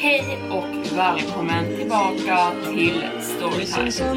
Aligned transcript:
Hej 0.00 0.38
och 0.50 0.96
välkommen 0.96 1.76
tillbaka 1.76 2.52
till 2.64 3.02
Storytime. 3.20 4.16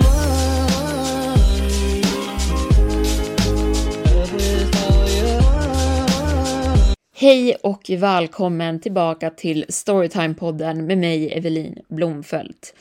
Hej 7.16 7.56
och 7.64 7.90
välkommen 7.90 8.80
tillbaka 8.80 9.30
till 9.30 9.66
Storytime-podden 9.70 10.82
med 10.82 10.98
mig, 10.98 11.34
Evelin 11.34 11.80
Blomfelt. 11.88 12.76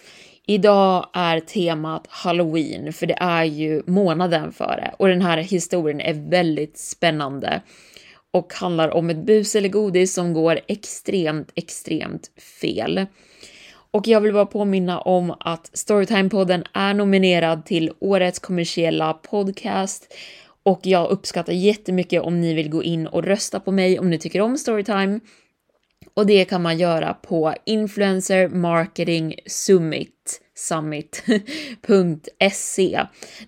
Idag 0.47 1.09
är 1.12 1.41
temat 1.41 2.06
Halloween, 2.09 2.93
för 2.93 3.06
det 3.06 3.19
är 3.21 3.45
ju 3.45 3.83
månaden 3.87 4.53
före 4.53 4.95
och 4.98 5.09
den 5.09 5.23
här 5.23 5.39
historien 5.39 6.01
är 6.01 6.31
väldigt 6.31 6.78
spännande 6.78 7.62
och 8.33 8.53
handlar 8.55 8.89
om 8.89 9.11
ett 9.11 9.27
bus 9.27 9.56
eller 9.56 9.69
godis 9.69 10.14
som 10.14 10.33
går 10.33 10.61
extremt, 10.67 11.53
extremt 11.55 12.31
fel. 12.62 13.06
Och 13.91 14.09
jag 14.09 14.20
vill 14.20 14.33
bara 14.33 14.47
påminna 14.47 15.00
om 15.00 15.34
att 15.41 15.70
Storytime-podden 15.72 16.64
är 16.72 16.95
nominerad 16.95 17.67
till 17.67 17.91
Årets 17.98 18.39
kommersiella 18.39 19.12
podcast 19.12 20.14
och 20.62 20.81
jag 20.83 21.11
uppskattar 21.11 21.53
jättemycket 21.53 22.22
om 22.22 22.41
ni 22.41 22.55
vill 22.55 22.70
gå 22.70 22.83
in 22.83 23.06
och 23.06 23.25
rösta 23.25 23.61
på 23.61 23.72
mig 23.72 23.98
om 23.98 24.11
ni 24.11 24.19
tycker 24.19 24.41
om 24.41 24.59
Storytime. 24.59 25.20
Och 26.15 26.27
det 26.27 26.44
kan 26.44 26.62
man 26.62 26.78
göra 26.78 27.15
på 27.15 27.55
Influencer 27.67 28.48
Marketing 28.48 29.34
Summit 29.47 30.41
summit.se. 30.61 31.86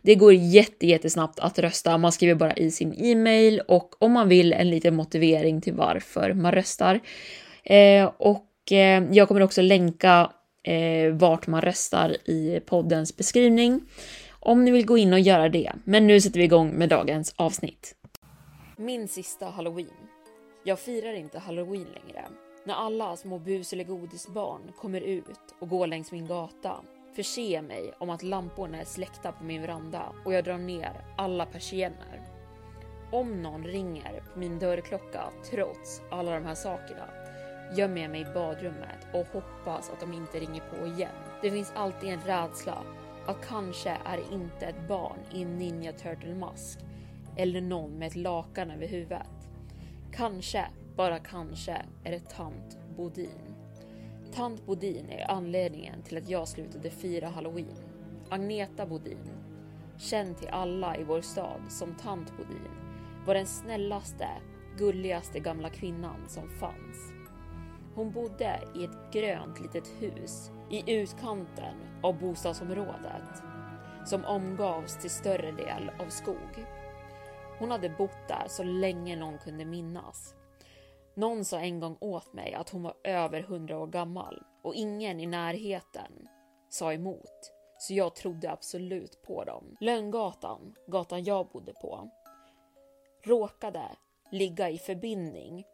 Det 0.03 0.15
går 0.15 0.33
jätte, 0.35 0.87
jättesnabbt 0.87 1.41
att 1.41 1.59
rösta. 1.59 1.99
Man 1.99 2.13
skriver 2.13 2.35
bara 2.35 2.53
i 2.53 2.71
sin 2.71 2.95
e-mail 3.05 3.61
och 3.69 4.03
om 4.03 4.13
man 4.13 4.29
vill 4.29 4.53
en 4.53 4.71
liten 4.71 4.95
motivering 4.95 5.61
till 5.61 5.75
varför 5.75 6.33
man 6.33 6.53
röstar. 6.53 7.01
Eh, 7.65 8.11
och 8.17 8.73
eh, 8.73 9.05
jag 9.11 9.29
kommer 9.29 9.43
också 9.43 9.63
länka 9.63 10.31
eh, 10.65 11.13
vart 11.13 11.47
man 11.47 11.61
röstar 11.61 12.17
i 12.31 12.61
poddens 12.67 13.17
beskrivning 13.17 13.81
om 14.41 14.65
ni 14.65 14.71
vill 14.71 14.87
gå 14.87 14.99
in 14.99 15.13
och 15.13 15.21
göra 15.21 15.49
det. 15.49 15.73
Men 15.85 16.07
nu 16.07 16.21
sätter 16.21 16.39
vi 16.39 16.45
igång 16.45 16.71
med 16.71 16.89
dagens 16.89 17.35
avsnitt. 17.37 17.95
Min 18.77 19.09
sista 19.09 19.47
halloween. 19.47 20.09
Jag 20.65 20.79
firar 20.79 21.13
inte 21.13 21.39
halloween 21.39 21.87
längre. 21.95 22.25
När 22.65 22.75
alla 22.75 23.17
små 23.17 23.39
bus 23.39 23.73
eller 23.73 23.85
godisbarn 23.85 24.61
kommer 24.81 25.01
ut 25.01 25.55
och 25.61 25.69
går 25.69 25.87
längs 25.87 26.13
min 26.13 26.27
gata 26.27 26.73
förser 27.15 27.63
mig 27.63 27.95
om 27.99 28.11
att 28.11 28.23
lamporna 28.23 28.81
är 28.81 28.85
släckta 28.85 29.33
på 29.33 29.45
min 29.45 29.61
veranda 29.61 30.13
och 30.25 30.33
jag 30.33 30.45
drar 30.45 30.59
ner 30.59 31.05
alla 31.17 31.47
persienner. 31.47 32.23
Om 33.13 33.43
någon 33.43 33.65
ringer 33.65 34.23
på 34.33 34.39
min 34.39 34.59
dörrklocka 34.59 35.23
trots 35.51 36.03
alla 36.11 36.35
de 36.35 36.45
här 36.45 36.55
sakerna 36.55 37.09
gömmer 37.77 38.03
jag 38.03 38.11
mig 38.11 38.21
i 38.21 38.35
badrummet 38.35 39.07
och 39.13 39.27
hoppas 39.27 39.91
att 39.91 40.01
de 40.01 40.13
inte 40.13 40.39
ringer 40.39 40.63
på 40.71 40.87
igen. 40.87 41.15
Det 41.43 41.51
finns 41.51 41.73
alltid 41.75 42.11
en 42.11 42.21
rädsla 42.21 42.79
att 43.27 43.47
kanske 43.49 43.91
är 44.05 44.17
det 44.17 44.35
inte 44.35 44.67
ett 44.67 44.89
barn 44.89 45.19
i 45.33 45.43
en 45.43 45.59
Ninja 45.59 45.93
Turtle-mask 45.93 46.79
eller 47.37 47.61
någon 47.61 47.99
med 47.99 48.09
ett 48.09 48.17
lakan 48.17 48.71
över 48.71 48.87
huvudet. 48.87 49.49
Kanske, 50.13 50.67
bara 50.97 51.19
kanske, 51.19 51.83
är 52.05 52.11
det 52.11 52.29
tant 52.29 52.79
Bodin. 52.97 53.52
Tant 54.35 54.67
Bodin 54.67 55.11
är 55.11 55.31
anledningen 55.31 56.03
till 56.03 56.19
att 56.19 56.29
jag 56.29 56.49
slutade 56.49 56.91
fira 56.91 57.29
halloween. 57.29 57.77
Agneta 58.29 58.87
Bodin, 58.87 59.31
känd 59.99 60.39
till 60.39 60.49
alla 60.49 60.97
i 60.97 61.05
vår 61.05 61.21
stad 61.21 61.61
som 61.69 61.95
tant 61.95 62.37
Bodin, 62.37 62.71
var 63.27 63.35
den 63.35 63.47
snällaste, 63.47 64.29
gulligaste 64.79 65.41
gamla 65.41 65.71
kvinnan 65.71 66.29
som 66.29 66.49
fanns. 66.49 67.13
Hon 67.95 68.13
bodde 68.13 68.61
i 68.75 68.85
ett 68.85 69.13
grönt 69.13 69.61
litet 69.61 69.89
hus 70.01 70.51
i 70.71 70.95
utkanten 70.95 71.75
av 72.03 72.19
bostadsområdet 72.19 73.43
som 74.05 74.25
omgavs 74.25 74.97
till 74.97 75.11
större 75.11 75.53
del 75.53 75.91
av 75.99 76.09
skog. 76.09 76.67
Hon 77.59 77.71
hade 77.71 77.89
bott 77.89 78.29
där 78.29 78.45
så 78.49 78.63
länge 78.63 79.17
någon 79.17 79.39
kunde 79.39 79.65
minnas. 79.65 80.35
Någon 81.15 81.45
sa 81.45 81.61
en 81.61 81.81
gång 81.81 81.97
åt 82.01 82.33
mig 82.33 82.55
att 82.55 82.71
hon 82.71 82.83
var 82.83 82.95
över 83.05 83.41
hundra 83.41 83.79
år 83.79 83.87
gammal 83.87 84.43
och 84.63 84.75
ingen 84.75 85.21
i 85.21 85.27
närheten 85.27 86.29
sa 86.69 86.93
emot. 86.93 87.53
Så 87.79 87.95
jag 87.95 88.15
trodde 88.15 88.51
absolut 88.51 89.23
på 89.23 89.45
dem. 89.45 89.77
Lönngatan, 89.81 90.75
gatan 90.87 91.25
jag 91.25 91.49
bodde 91.49 91.73
på, 91.73 92.11
råkade 93.25 93.83
ligga 94.31 94.71
i 94.71 94.79
förbindning 94.79 95.65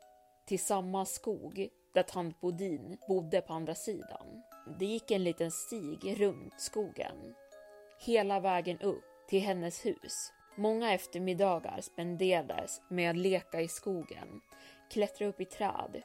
till 0.46 0.60
samma 0.60 1.04
skog 1.04 1.68
där 1.94 2.02
tant 2.02 2.40
Bodin 2.40 2.98
bodde 3.08 3.40
på 3.40 3.52
andra 3.52 3.74
sidan. 3.74 4.42
Det 4.78 4.86
gick 4.86 5.10
en 5.10 5.24
liten 5.24 5.50
stig 5.50 6.20
runt 6.20 6.60
skogen, 6.60 7.34
hela 8.06 8.40
vägen 8.40 8.80
upp 8.80 9.04
till 9.28 9.40
hennes 9.40 9.86
hus. 9.86 10.32
Många 10.56 10.92
eftermiddagar 10.92 11.80
spenderades 11.80 12.80
med 12.90 13.10
att 13.10 13.16
leka 13.16 13.60
i 13.60 13.68
skogen, 13.68 14.40
klättra 14.90 15.26
upp 15.26 15.40
i 15.40 15.44
träd, 15.44 16.02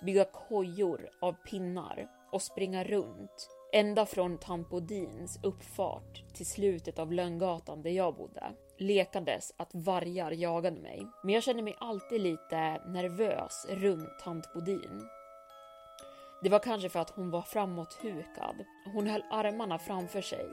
bygga 0.00 0.24
kojor 0.24 1.08
av 1.20 1.32
pinnar 1.32 2.08
och 2.32 2.42
springa 2.42 2.84
runt 2.84 3.56
ända 3.72 4.06
från 4.06 4.38
Tampodins 4.38 5.38
uppfart 5.42 6.34
till 6.34 6.46
slutet 6.46 6.98
av 6.98 7.12
Lönngatan 7.12 7.82
där 7.82 7.90
jag 7.90 8.14
bodde. 8.14 8.52
Lekandes 8.78 9.52
att 9.56 9.74
vargar 9.74 10.30
jagade 10.30 10.80
mig. 10.80 11.06
Men 11.22 11.34
jag 11.34 11.42
kände 11.42 11.62
mig 11.62 11.76
alltid 11.80 12.20
lite 12.20 12.82
nervös 12.86 13.66
runt 13.68 14.18
tant 14.18 14.52
Bodin. 14.54 15.08
Det 16.42 16.48
var 16.48 16.58
kanske 16.58 16.88
för 16.88 17.00
att 17.00 17.10
hon 17.10 17.30
var 17.30 17.42
framåthukad. 17.42 18.64
Hon 18.94 19.06
höll 19.06 19.22
armarna 19.30 19.78
framför 19.78 20.20
sig 20.20 20.46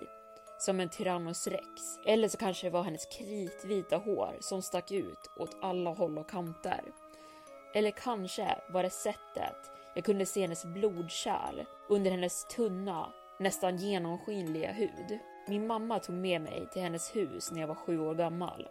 som 0.58 0.80
en 0.80 0.90
Tyrannos 0.90 1.48
rex. 1.48 1.98
Eller 2.08 2.28
så 2.28 2.38
kanske 2.38 2.68
det 2.68 2.72
var 2.72 2.84
hennes 2.84 3.06
kritvita 3.06 3.98
hår 3.98 4.38
som 4.40 4.62
stack 4.62 4.92
ut 4.92 5.30
åt 5.40 5.58
alla 5.62 5.90
håll 5.90 6.18
och 6.18 6.30
kanter. 6.30 6.84
Eller 7.74 7.92
kanske 7.92 8.58
var 8.70 8.84
det 8.84 8.90
sättet 8.90 9.72
jag 9.96 10.06
kunde 10.06 10.26
se 10.26 10.42
hennes 10.42 10.66
blodkärl 10.66 11.66
under 11.90 12.12
hennes 12.12 12.48
tunna, 12.48 13.14
nästan 13.40 13.78
genomskinliga 13.78 14.72
hud. 14.72 15.20
Min 15.48 15.68
mamma 15.68 16.00
tog 16.00 16.16
med 16.16 16.42
mig 16.42 16.70
till 16.74 16.82
hennes 16.82 17.16
hus 17.16 17.52
när 17.52 17.62
jag 17.62 17.68
var 17.68 17.76
sju 17.76 18.00
år 18.00 18.16
gammal. 18.16 18.68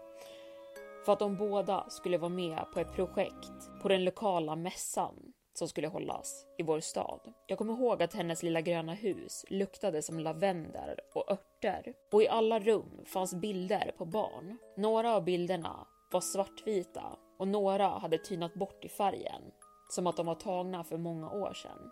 För 1.05 1.13
att 1.13 1.19
de 1.19 1.37
båda 1.37 1.91
skulle 1.91 2.19
vara 2.19 2.29
med 2.29 2.65
på 2.75 2.81
ett 2.81 2.93
projekt 2.93 3.81
på 3.83 3.89
den 3.89 4.05
lokala 4.05 4.57
mässan 4.57 5.33
som 5.55 5.69
skulle 5.69 5.89
hållas 5.89 6.47
i 6.59 6.63
vår 6.63 6.81
stad. 6.81 7.33
Jag 7.47 7.59
kommer 7.59 7.73
ihåg 7.73 8.03
att 8.03 8.15
hennes 8.15 8.43
lilla 8.43 8.61
gröna 8.61 8.95
hus 8.95 9.45
luktade 9.49 10.03
som 10.03 10.19
lavendel 10.19 10.99
och 11.15 11.31
örter 11.31 11.95
och 12.13 12.23
i 12.23 12.29
alla 12.29 12.59
rum 12.59 13.01
fanns 13.05 13.35
bilder 13.35 13.93
på 13.99 14.05
barn. 14.05 14.59
Några 14.77 15.15
av 15.15 15.25
bilderna 15.25 15.87
var 16.13 16.21
svartvita 16.21 17.03
och 17.43 17.49
några 17.49 17.89
hade 17.89 18.19
tynat 18.19 18.55
bort 18.55 18.85
i 18.85 18.89
färgen 18.89 19.43
som 19.89 20.07
att 20.07 20.17
de 20.17 20.27
var 20.27 20.35
tagna 20.35 20.85
för 20.85 20.97
många 20.97 21.31
år 21.31 21.53
sedan. 21.53 21.91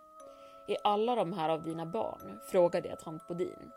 Är 0.69 0.77
alla 0.85 1.15
de 1.15 1.33
här 1.33 1.49
av 1.49 1.63
dina 1.63 1.87
barn? 1.87 2.41
frågade 2.51 2.89
jag 2.89 3.01
tant 3.01 3.29
Bodin. 3.29 3.71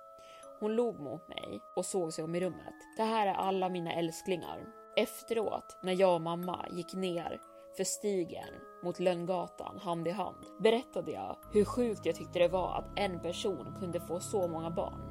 Hon 0.59 0.75
log 0.75 0.99
mot 0.99 1.27
mig 1.27 1.59
och 1.75 1.85
såg 1.85 2.13
sig 2.13 2.23
om 2.23 2.35
i 2.35 2.39
rummet. 2.39 2.73
Det 2.97 3.03
här 3.03 3.27
är 3.27 3.33
alla 3.33 3.69
mina 3.69 3.93
älsklingar. 3.93 4.65
Efteråt, 4.95 5.77
när 5.83 5.93
jag 5.99 6.15
och 6.15 6.21
mamma 6.21 6.65
gick 6.71 6.93
ner 6.93 7.41
för 7.77 7.83
stigen 7.83 8.53
mot 8.83 8.99
Lönngatan 8.99 9.79
hand 9.79 10.07
i 10.07 10.11
hand 10.11 10.45
berättade 10.59 11.11
jag 11.11 11.37
hur 11.53 11.65
sjukt 11.65 12.05
jag 12.05 12.15
tyckte 12.15 12.39
det 12.39 12.47
var 12.47 12.77
att 12.77 12.99
en 12.99 13.19
person 13.19 13.75
kunde 13.79 13.99
få 13.99 14.19
så 14.19 14.47
många 14.47 14.69
barn. 14.69 15.01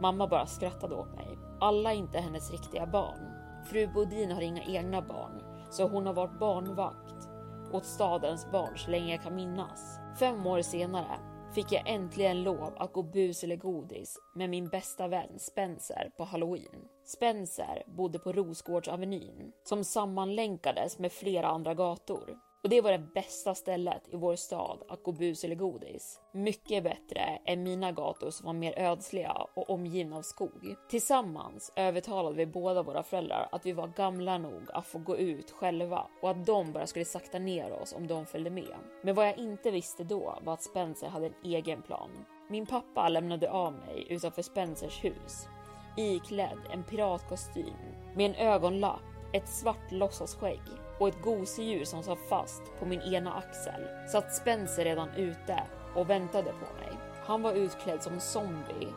Mamma 0.00 0.26
bara 0.26 0.46
skrattade 0.46 0.94
åt 0.94 1.14
mig. 1.14 1.38
Alla 1.60 1.92
är 1.92 1.96
inte 1.96 2.18
hennes 2.18 2.50
riktiga 2.50 2.86
barn. 2.86 3.32
Fru 3.70 3.86
Bodin 3.86 4.30
har 4.30 4.40
inga 4.40 4.62
egna 4.62 5.02
barn, 5.02 5.55
så 5.70 5.88
hon 5.88 6.06
har 6.06 6.14
varit 6.14 6.38
barnvakt 6.38 7.28
åt 7.72 7.84
stadens 7.84 8.50
barn 8.52 8.78
så 8.78 8.90
länge 8.90 9.10
jag 9.10 9.22
kan 9.22 9.34
minnas. 9.34 9.98
Fem 10.18 10.46
år 10.46 10.62
senare 10.62 11.18
fick 11.54 11.72
jag 11.72 11.88
äntligen 11.88 12.42
lov 12.42 12.74
att 12.76 12.92
gå 12.92 13.02
bus 13.02 13.44
eller 13.44 13.56
godis 13.56 14.18
med 14.34 14.50
min 14.50 14.68
bästa 14.68 15.08
vän 15.08 15.38
Spencer 15.38 16.10
på 16.16 16.24
halloween. 16.24 16.88
Spencer 17.04 17.82
bodde 17.86 18.18
på 18.18 18.32
Rosgårdsavenyn 18.32 19.52
som 19.64 19.84
sammanlänkades 19.84 20.98
med 20.98 21.12
flera 21.12 21.46
andra 21.46 21.74
gator. 21.74 22.45
Och 22.62 22.68
det 22.68 22.80
var 22.80 22.92
det 22.92 22.98
bästa 23.14 23.54
stället 23.54 24.14
i 24.14 24.16
vår 24.16 24.36
stad 24.36 24.82
att 24.88 25.02
gå 25.02 25.12
bus 25.12 25.44
eller 25.44 25.54
godis. 25.54 26.20
Mycket 26.32 26.84
bättre 26.84 27.20
än 27.44 27.62
mina 27.62 27.92
gator 27.92 28.30
som 28.30 28.46
var 28.46 28.52
mer 28.52 28.78
ödsliga 28.78 29.32
och 29.54 29.70
omgivna 29.70 30.16
av 30.16 30.22
skog. 30.22 30.76
Tillsammans 30.88 31.72
övertalade 31.76 32.36
vi 32.36 32.46
båda 32.46 32.82
våra 32.82 33.02
föräldrar 33.02 33.48
att 33.52 33.66
vi 33.66 33.72
var 33.72 33.88
gamla 33.88 34.38
nog 34.38 34.62
att 34.72 34.86
få 34.86 34.98
gå 34.98 35.16
ut 35.16 35.50
själva 35.50 36.06
och 36.22 36.30
att 36.30 36.46
de 36.46 36.72
bara 36.72 36.86
skulle 36.86 37.04
sakta 37.04 37.38
ner 37.38 37.72
oss 37.72 37.92
om 37.92 38.06
de 38.06 38.26
följde 38.26 38.50
med. 38.50 38.76
Men 39.02 39.14
vad 39.14 39.28
jag 39.28 39.38
inte 39.38 39.70
visste 39.70 40.04
då 40.04 40.38
var 40.42 40.52
att 40.52 40.62
Spencer 40.62 41.08
hade 41.08 41.26
en 41.26 41.34
egen 41.44 41.82
plan. 41.82 42.10
Min 42.50 42.66
pappa 42.66 43.08
lämnade 43.08 43.50
av 43.50 43.72
mig 43.72 44.06
utanför 44.08 44.42
Spencers 44.42 45.04
hus 45.04 45.46
iklädd 45.96 46.58
en 46.72 46.82
piratkostym 46.82 47.74
med 48.14 48.30
en 48.30 48.34
ögonlapp, 48.34 49.02
ett 49.32 49.48
svart 49.48 49.92
låtsasskägg 49.92 50.60
och 50.98 51.08
ett 51.08 51.22
gosedjur 51.22 51.84
som 51.84 52.02
satt 52.02 52.18
fast 52.28 52.62
på 52.78 52.86
min 52.86 53.00
ena 53.00 53.34
axel 53.34 54.08
satt 54.08 54.34
Spencer 54.34 54.84
redan 54.84 55.10
ute 55.10 55.62
och 55.94 56.10
väntade 56.10 56.50
på 56.50 56.74
mig. 56.74 56.98
Han 57.26 57.42
var 57.42 57.52
utklädd 57.52 58.02
som 58.02 58.20
zombie 58.20 58.88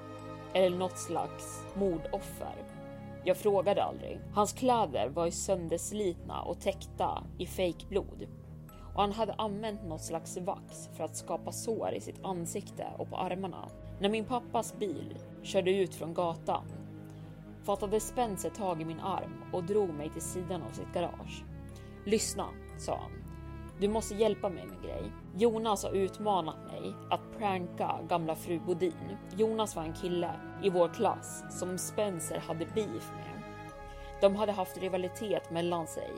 eller 0.54 0.78
något 0.78 0.98
slags 0.98 1.64
mordoffer. 1.76 2.56
Jag 3.24 3.38
frågade 3.38 3.84
aldrig. 3.84 4.20
Hans 4.34 4.54
kläder 4.54 5.10
var 5.10 5.26
ju 5.26 5.32
sönderslitna 5.32 6.42
och 6.42 6.60
täckta 6.60 7.24
i 7.38 7.46
fejkblod 7.46 8.28
och 8.94 9.02
han 9.02 9.12
hade 9.12 9.34
använt 9.34 9.84
något 9.84 10.02
slags 10.02 10.38
vax 10.38 10.90
för 10.98 11.04
att 11.04 11.16
skapa 11.16 11.52
sår 11.52 11.94
i 11.94 12.02
sitt 12.02 12.26
ansikte 12.26 12.88
och 12.98 13.10
på 13.10 13.18
armarna. 13.18 13.70
När 14.00 14.10
min 14.10 14.26
pappas 14.26 14.76
bil 14.80 15.18
körde 15.44 15.72
ut 15.72 15.96
från 15.96 16.14
gatan 16.14 16.66
fattade 17.64 18.00
Spencer 18.00 18.50
tag 18.50 18.82
i 18.82 18.86
min 18.86 19.00
arm 19.00 19.44
och 19.54 19.64
drog 19.64 19.90
mig 19.90 20.10
till 20.10 20.22
sidan 20.22 20.62
av 20.62 20.72
sitt 20.72 20.94
garage. 20.94 21.44
Lyssna, 22.06 22.50
sa 22.78 22.96
han. 22.96 23.12
Du 23.80 23.88
måste 23.88 24.16
hjälpa 24.16 24.50
mig 24.50 24.66
med 24.66 24.76
en 24.76 24.84
grej. 24.84 25.12
Jonas 25.36 25.84
har 25.84 25.92
utmanat 25.92 26.58
mig 26.68 26.94
att 27.10 27.38
pranka 27.38 28.00
gamla 28.10 28.36
fru 28.36 28.60
Bodin. 28.60 29.18
Jonas 29.38 29.76
var 29.76 29.84
en 29.84 29.94
kille 29.94 30.32
i 30.64 30.70
vår 30.70 30.88
klass 30.88 31.44
som 31.60 31.78
Spencer 31.78 32.38
hade 32.38 32.66
beef 32.66 33.12
med. 33.16 33.44
De 34.22 34.36
hade 34.36 34.52
haft 34.52 34.78
rivalitet 34.78 35.52
mellan 35.52 35.88
sig 35.88 36.12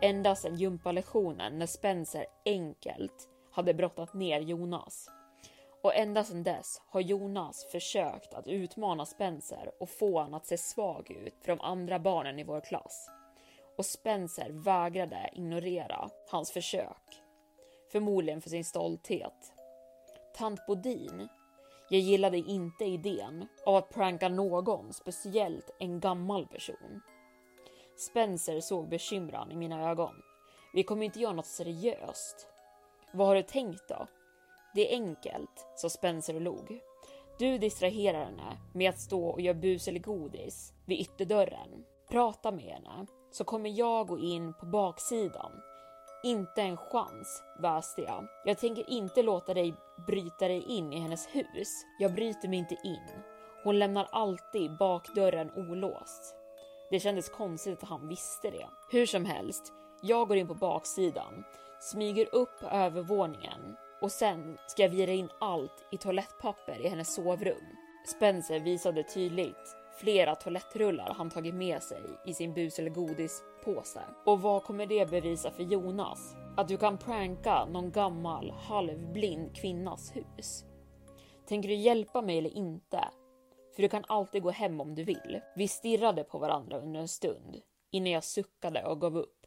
ända 0.00 0.34
sedan 0.34 0.56
gympalektionen 0.56 1.58
när 1.58 1.66
Spencer 1.66 2.26
enkelt 2.44 3.28
hade 3.52 3.74
brottat 3.74 4.14
ner 4.14 4.40
Jonas. 4.40 5.10
Och 5.82 5.94
ända 5.94 6.24
sedan 6.24 6.42
dess 6.42 6.82
har 6.90 7.00
Jonas 7.00 7.66
försökt 7.72 8.34
att 8.34 8.48
utmana 8.48 9.06
Spencer 9.06 9.70
och 9.80 9.88
få 9.88 10.18
honom 10.18 10.34
att 10.34 10.46
se 10.46 10.58
svag 10.58 11.10
ut 11.10 11.34
för 11.40 11.56
de 11.56 11.60
andra 11.60 11.98
barnen 11.98 12.38
i 12.38 12.44
vår 12.44 12.60
klass 12.60 13.10
och 13.78 13.86
Spencer 13.86 14.50
vägrade 14.50 15.30
ignorera 15.32 16.10
hans 16.30 16.50
försök. 16.50 17.22
Förmodligen 17.92 18.40
för 18.40 18.50
sin 18.50 18.64
stolthet. 18.64 19.52
Tant 20.34 20.66
Bodin, 20.66 21.28
jag 21.90 22.00
gillade 22.00 22.38
inte 22.38 22.84
idén 22.84 23.48
av 23.66 23.76
att 23.76 23.90
pranka 23.90 24.28
någon, 24.28 24.92
speciellt 24.92 25.70
en 25.78 26.00
gammal 26.00 26.46
person. 26.46 27.00
Spencer 27.96 28.60
såg 28.60 28.88
bekymran 28.88 29.52
i 29.52 29.56
mina 29.56 29.90
ögon. 29.90 30.14
Vi 30.74 30.82
kommer 30.82 31.06
inte 31.06 31.20
göra 31.20 31.32
något 31.32 31.46
seriöst. 31.46 32.46
Vad 33.12 33.26
har 33.26 33.34
du 33.34 33.42
tänkt 33.42 33.88
då? 33.88 34.06
Det 34.74 34.94
är 34.94 34.96
enkelt, 34.96 35.66
sa 35.76 35.88
Spencer 35.88 36.34
och 36.34 36.40
log. 36.40 36.80
Du 37.38 37.58
distraherar 37.58 38.24
henne 38.24 38.58
med 38.74 38.90
att 38.90 39.00
stå 39.00 39.28
och 39.28 39.40
göra 39.40 39.54
bus 39.54 39.88
eller 39.88 40.00
godis 40.00 40.72
vid 40.86 41.00
ytterdörren. 41.00 41.84
Prata 42.08 42.50
med 42.50 42.64
henne 42.64 43.06
så 43.30 43.44
kommer 43.44 43.70
jag 43.70 44.06
gå 44.06 44.18
in 44.18 44.54
på 44.54 44.66
baksidan. 44.66 45.52
Inte 46.22 46.62
en 46.62 46.76
chans, 46.76 47.42
väste 47.58 48.02
jag. 48.02 48.26
Jag 48.44 48.58
tänker 48.58 48.90
inte 48.90 49.22
låta 49.22 49.54
dig 49.54 49.74
bryta 50.06 50.48
dig 50.48 50.62
in 50.62 50.92
i 50.92 50.98
hennes 50.98 51.26
hus. 51.26 51.68
Jag 51.98 52.14
bryter 52.14 52.48
mig 52.48 52.58
inte 52.58 52.76
in. 52.84 53.22
Hon 53.64 53.78
lämnar 53.78 54.08
alltid 54.12 54.76
bakdörren 54.76 55.50
olåst. 55.56 56.34
Det 56.90 57.00
kändes 57.00 57.28
konstigt 57.28 57.82
att 57.82 57.88
han 57.88 58.08
visste 58.08 58.50
det. 58.50 58.68
Hur 58.90 59.06
som 59.06 59.24
helst, 59.24 59.72
jag 60.02 60.28
går 60.28 60.36
in 60.36 60.48
på 60.48 60.54
baksidan, 60.54 61.44
smyger 61.80 62.34
upp 62.34 62.62
övervåningen 62.62 63.76
och 64.00 64.12
sen 64.12 64.58
ska 64.66 64.82
jag 64.82 64.90
vira 64.90 65.12
in 65.12 65.30
allt 65.40 65.84
i 65.90 65.96
toalettpapper 65.96 66.80
i 66.80 66.88
hennes 66.88 67.14
sovrum. 67.14 67.76
Spencer 68.16 68.60
visade 68.60 69.02
tydligt 69.02 69.76
flera 70.00 70.34
toalettrullar 70.34 71.14
han 71.16 71.30
tagit 71.30 71.54
med 71.54 71.82
sig 71.82 72.02
i 72.26 72.34
sin 72.34 72.54
bus 72.54 72.78
eller 72.78 72.90
godispåse. 72.90 74.00
Och 74.26 74.40
vad 74.40 74.64
kommer 74.64 74.86
det 74.86 75.10
bevisa 75.10 75.50
för 75.50 75.62
Jonas? 75.62 76.34
Att 76.56 76.68
du 76.68 76.76
kan 76.76 76.98
pranka 76.98 77.64
någon 77.64 77.90
gammal 77.90 78.50
halvblind 78.50 79.56
kvinnas 79.56 80.16
hus? 80.16 80.64
Tänker 81.46 81.68
du 81.68 81.74
hjälpa 81.74 82.22
mig 82.22 82.38
eller 82.38 82.56
inte? 82.56 83.08
För 83.74 83.82
du 83.82 83.88
kan 83.88 84.04
alltid 84.08 84.42
gå 84.42 84.50
hem 84.50 84.80
om 84.80 84.94
du 84.94 85.04
vill. 85.04 85.40
Vi 85.56 85.68
stirrade 85.68 86.24
på 86.24 86.38
varandra 86.38 86.78
under 86.78 87.00
en 87.00 87.08
stund 87.08 87.60
innan 87.90 88.10
jag 88.12 88.24
suckade 88.24 88.84
och 88.84 89.00
gav 89.00 89.16
upp. 89.16 89.46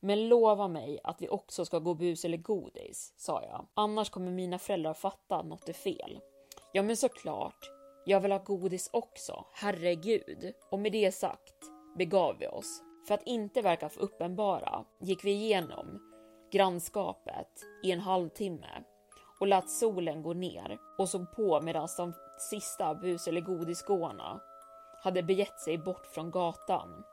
Men 0.00 0.28
lova 0.28 0.68
mig 0.68 1.00
att 1.04 1.22
vi 1.22 1.28
också 1.28 1.64
ska 1.64 1.78
gå 1.78 1.94
bus 1.94 2.24
eller 2.24 2.36
godis, 2.36 3.14
sa 3.16 3.42
jag. 3.42 3.66
Annars 3.74 4.10
kommer 4.10 4.30
mina 4.30 4.58
föräldrar 4.58 4.94
fatta 4.94 5.36
att 5.36 5.46
något 5.46 5.68
är 5.68 5.72
fel. 5.72 6.20
Ja, 6.72 6.82
men 6.82 6.96
såklart. 6.96 7.77
Jag 8.04 8.20
vill 8.20 8.32
ha 8.32 8.38
godis 8.38 8.90
också, 8.92 9.44
herregud. 9.54 10.52
Och 10.70 10.78
med 10.78 10.92
det 10.92 11.12
sagt 11.12 11.54
begav 11.98 12.36
vi 12.38 12.46
oss. 12.46 12.82
För 13.08 13.14
att 13.14 13.26
inte 13.26 13.62
verka 13.62 13.88
för 13.88 14.00
uppenbara 14.00 14.84
gick 15.00 15.24
vi 15.24 15.30
igenom 15.30 16.00
grannskapet 16.52 17.48
i 17.84 17.92
en 17.92 18.00
halvtimme 18.00 18.84
och 19.40 19.46
lät 19.46 19.70
solen 19.70 20.22
gå 20.22 20.32
ner 20.32 20.78
och 20.98 21.08
såg 21.08 21.36
på 21.36 21.60
medan 21.60 21.88
de 21.96 22.12
sista 22.50 22.94
bus 22.94 23.28
eller 23.28 23.40
godisgåarna 23.40 24.40
hade 25.02 25.22
begett 25.22 25.60
sig 25.60 25.78
bort 25.78 26.06
från 26.06 26.30
gatan 26.30 27.04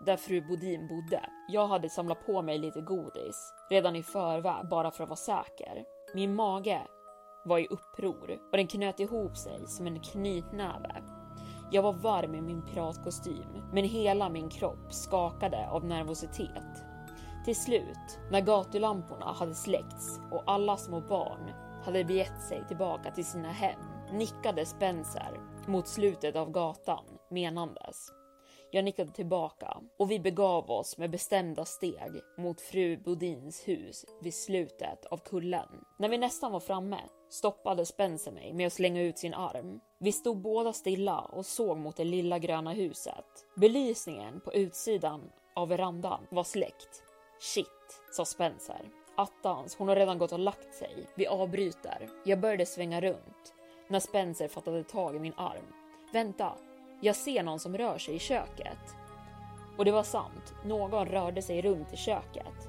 där 0.00 0.16
fru 0.16 0.40
Bodin 0.40 0.88
bodde. 0.88 1.30
Jag 1.48 1.66
hade 1.66 1.90
samlat 1.90 2.26
på 2.26 2.42
mig 2.42 2.58
lite 2.58 2.80
godis 2.80 3.52
redan 3.70 3.96
i 3.96 4.02
förväg 4.02 4.68
bara 4.68 4.90
för 4.90 5.02
att 5.02 5.10
vara 5.10 5.16
säker. 5.16 5.84
Min 6.14 6.34
mage 6.34 6.82
var 7.44 7.58
i 7.58 7.66
uppror 7.66 8.38
och 8.50 8.56
den 8.56 8.66
knöt 8.66 9.00
ihop 9.00 9.36
sig 9.36 9.66
som 9.66 9.86
en 9.86 10.00
knytnäve. 10.00 11.02
Jag 11.70 11.82
var 11.82 11.92
varm 11.92 12.34
i 12.34 12.40
min 12.40 12.62
piratkostym, 12.62 13.62
men 13.72 13.84
hela 13.84 14.28
min 14.28 14.48
kropp 14.48 14.92
skakade 14.92 15.68
av 15.70 15.84
nervositet. 15.84 16.84
Till 17.44 17.56
slut, 17.56 18.18
när 18.30 18.40
gatulamporna 18.40 19.32
hade 19.32 19.54
släckts 19.54 20.20
och 20.30 20.42
alla 20.46 20.76
små 20.76 21.00
barn 21.00 21.50
hade 21.84 22.04
begett 22.04 22.42
sig 22.42 22.64
tillbaka 22.68 23.10
till 23.10 23.24
sina 23.24 23.52
hem, 23.52 23.80
nickade 24.12 24.66
Spencer 24.66 25.40
mot 25.66 25.88
slutet 25.88 26.36
av 26.36 26.50
gatan 26.50 27.04
menandes. 27.30 28.10
Jag 28.74 28.84
nickade 28.84 29.10
tillbaka 29.10 29.80
och 29.98 30.10
vi 30.10 30.20
begav 30.20 30.70
oss 30.70 30.98
med 30.98 31.10
bestämda 31.10 31.64
steg 31.64 32.22
mot 32.38 32.60
fru 32.60 32.96
Bodins 32.96 33.68
hus 33.68 34.04
vid 34.22 34.34
slutet 34.34 35.06
av 35.06 35.16
kullen. 35.16 35.68
När 35.98 36.08
vi 36.08 36.18
nästan 36.18 36.52
var 36.52 36.60
framme 36.60 37.00
stoppade 37.30 37.86
Spencer 37.86 38.32
mig 38.32 38.52
med 38.52 38.66
att 38.66 38.72
slänga 38.72 39.02
ut 39.02 39.18
sin 39.18 39.34
arm. 39.34 39.80
Vi 39.98 40.12
stod 40.12 40.36
båda 40.36 40.72
stilla 40.72 41.20
och 41.20 41.46
såg 41.46 41.78
mot 41.78 41.96
det 41.96 42.04
lilla 42.04 42.38
gröna 42.38 42.72
huset. 42.72 43.24
Belysningen 43.56 44.40
på 44.40 44.54
utsidan 44.54 45.30
av 45.54 45.68
verandan 45.68 46.26
var 46.30 46.44
släckt. 46.44 47.02
Shit, 47.40 48.02
sa 48.12 48.24
Spencer. 48.24 48.88
Attans, 49.16 49.76
hon 49.76 49.88
har 49.88 49.96
redan 49.96 50.18
gått 50.18 50.32
och 50.32 50.38
lagt 50.38 50.74
sig. 50.74 51.06
Vi 51.14 51.26
avbryter. 51.26 52.08
Jag 52.24 52.40
började 52.40 52.66
svänga 52.66 53.00
runt 53.00 53.54
när 53.88 54.00
Spencer 54.00 54.48
fattade 54.48 54.84
tag 54.84 55.16
i 55.16 55.18
min 55.18 55.34
arm. 55.36 55.66
Vänta, 56.12 56.52
jag 57.04 57.16
ser 57.16 57.42
någon 57.42 57.60
som 57.60 57.76
rör 57.76 57.98
sig 57.98 58.14
i 58.14 58.18
köket. 58.18 58.96
Och 59.76 59.84
det 59.84 59.92
var 59.92 60.02
sant, 60.02 60.54
någon 60.64 61.06
rörde 61.06 61.42
sig 61.42 61.62
runt 61.62 61.92
i 61.92 61.96
köket. 61.96 62.68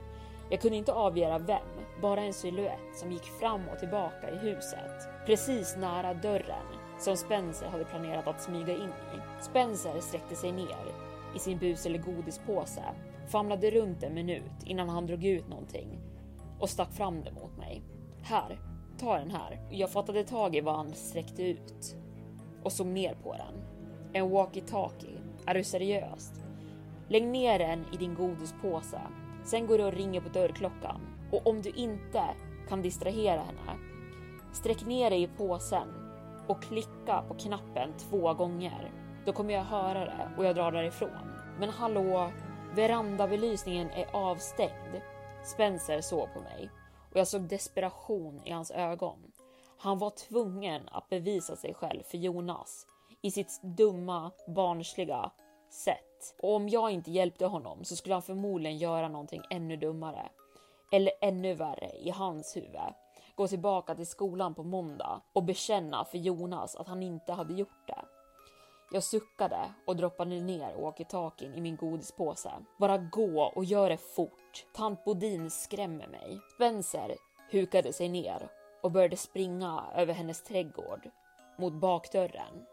Jag 0.50 0.62
kunde 0.62 0.78
inte 0.78 0.94
avgöra 0.94 1.40
vem, 1.40 1.68
bara 2.02 2.22
en 2.22 2.34
siluett 2.34 2.98
som 2.98 3.12
gick 3.12 3.24
fram 3.24 3.62
och 3.74 3.80
tillbaka 3.80 4.32
i 4.32 4.38
huset. 4.38 5.26
Precis 5.26 5.76
nära 5.78 6.14
dörren 6.14 6.66
som 7.00 7.18
Spencer 7.18 7.68
hade 7.68 7.86
planerat 7.86 8.28
att 8.28 8.42
smyga 8.42 8.74
in 8.74 8.90
i. 8.90 9.44
Spencer 9.44 10.00
sträckte 10.00 10.36
sig 10.36 10.52
ner 10.52 10.86
i 11.36 11.40
sin 11.40 11.58
bus 11.58 11.86
eller 11.86 12.00
godispåse, 12.00 12.84
famlade 13.28 13.72
runt 13.72 14.04
en 14.04 14.14
minut 14.14 14.64
innan 14.66 14.90
han 14.90 15.08
drog 15.08 15.26
ut 15.26 15.48
någonting. 15.48 16.00
och 16.60 16.70
stack 16.70 16.92
fram 16.92 17.24
det 17.24 17.32
mot 17.32 17.58
mig. 17.58 17.82
Här, 18.24 18.60
ta 19.00 19.18
den 19.18 19.32
här. 19.32 19.68
Jag 19.72 19.92
fattade 19.92 20.24
tag 20.24 20.56
i 20.56 20.62
vad 20.62 20.76
han 20.76 20.94
sträckte 20.94 21.44
ut 21.44 21.96
och 22.64 22.72
såg 22.72 22.88
ner 22.88 23.16
på 23.24 23.34
den. 23.34 23.75
En 24.16 24.30
walkie-talkie. 24.30 25.20
Är 25.46 25.54
du 25.54 25.64
seriös? 25.64 26.32
Lägg 27.08 27.28
ner 27.28 27.60
den 27.60 27.86
i 27.94 27.98
din 27.98 28.16
godispåse. 28.16 29.02
Sen 29.44 29.68
går 29.68 29.78
du 29.78 29.84
och 29.84 29.94
ringer 29.94 30.22
på 30.22 30.30
dörrklockan. 30.30 31.02
Och 31.32 31.48
om 31.48 31.62
du 31.62 31.70
inte 31.70 32.24
kan 32.70 32.82
distrahera 32.82 33.40
henne, 33.40 33.80
sträck 34.54 34.86
ner 34.86 35.10
dig 35.10 35.24
i 35.24 35.28
påsen 35.28 35.88
och 36.48 36.64
klicka 36.64 37.24
på 37.28 37.34
knappen 37.34 37.94
två 37.98 38.34
gånger. 38.34 38.92
Då 39.26 39.34
kommer 39.34 39.54
jag 39.54 39.64
höra 39.64 40.06
det 40.06 40.30
och 40.38 40.46
jag 40.46 40.56
drar 40.56 40.72
därifrån. 40.72 41.32
Men 41.60 41.70
hallå, 41.70 42.32
verandabelysningen 42.76 43.90
är 43.90 44.16
avstängd. 44.16 45.02
Spencer 45.44 46.02
såg 46.02 46.34
på 46.34 46.40
mig 46.40 46.70
och 47.12 47.18
jag 47.20 47.28
såg 47.28 47.42
desperation 47.42 48.42
i 48.46 48.52
hans 48.52 48.72
ögon. 48.72 49.32
Han 49.78 49.98
var 49.98 50.10
tvungen 50.10 50.90
att 50.92 51.10
bevisa 51.10 51.56
sig 51.56 51.74
själv 51.74 52.04
för 52.04 52.18
Jonas 52.18 52.88
i 53.26 53.32
sitt 53.32 53.62
dumma, 53.62 54.32
barnsliga 54.48 55.32
sätt. 55.70 56.36
Och 56.42 56.56
om 56.56 56.70
jag 56.70 56.92
inte 56.92 57.12
hjälpte 57.12 57.46
honom 57.46 57.84
så 57.84 57.96
skulle 57.96 58.16
han 58.16 58.22
förmodligen 58.22 58.78
göra 58.78 59.08
någonting 59.08 59.42
ännu 59.50 59.78
dummare. 59.78 60.30
Eller 60.92 61.14
ännu 61.22 61.54
värre 61.54 61.92
i 62.04 62.10
hans 62.10 62.56
huvud. 62.56 62.94
Gå 63.36 63.48
tillbaka 63.48 63.96
till 63.96 64.08
skolan 64.08 64.56
på 64.56 64.64
måndag 64.64 65.22
och 65.34 65.44
bekänna 65.44 66.06
för 66.06 66.18
Jonas 66.18 66.76
att 66.76 66.88
han 66.88 67.04
inte 67.04 67.34
hade 67.34 67.54
gjort 67.54 67.88
det. 67.88 68.06
Jag 68.92 69.04
suckade 69.04 69.60
och 69.88 69.96
droppade 69.96 70.42
ner 70.42 70.76
walkie-talkien 70.76 71.56
i 71.56 71.62
min 71.62 71.76
godispåse. 71.76 72.52
Bara 72.80 72.98
gå 72.98 73.42
och 73.56 73.66
gör 73.66 73.90
det 73.90 73.98
fort. 73.98 74.66
Tant 74.76 75.06
Bodin 75.06 75.52
skrämmer 75.52 76.08
mig. 76.08 76.40
Spencer 76.56 77.16
hukade 77.52 77.94
sig 77.94 78.10
ner 78.10 78.50
och 78.84 78.92
började 78.92 79.18
springa 79.18 79.84
över 79.96 80.14
hennes 80.14 80.44
trädgård 80.44 81.10
mot 81.60 81.74
bakdörren. 81.74 82.66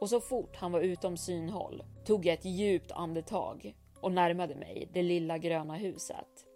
Och 0.00 0.08
så 0.08 0.20
fort 0.20 0.56
han 0.56 0.72
var 0.72 0.80
utom 0.80 1.16
synhåll 1.16 1.82
tog 2.04 2.26
jag 2.26 2.34
ett 2.34 2.44
djupt 2.44 2.92
andetag 2.92 3.74
och 4.00 4.12
närmade 4.12 4.54
mig 4.54 4.88
det 4.92 5.02
lilla 5.02 5.38
gröna 5.38 5.76
huset. 5.76 6.46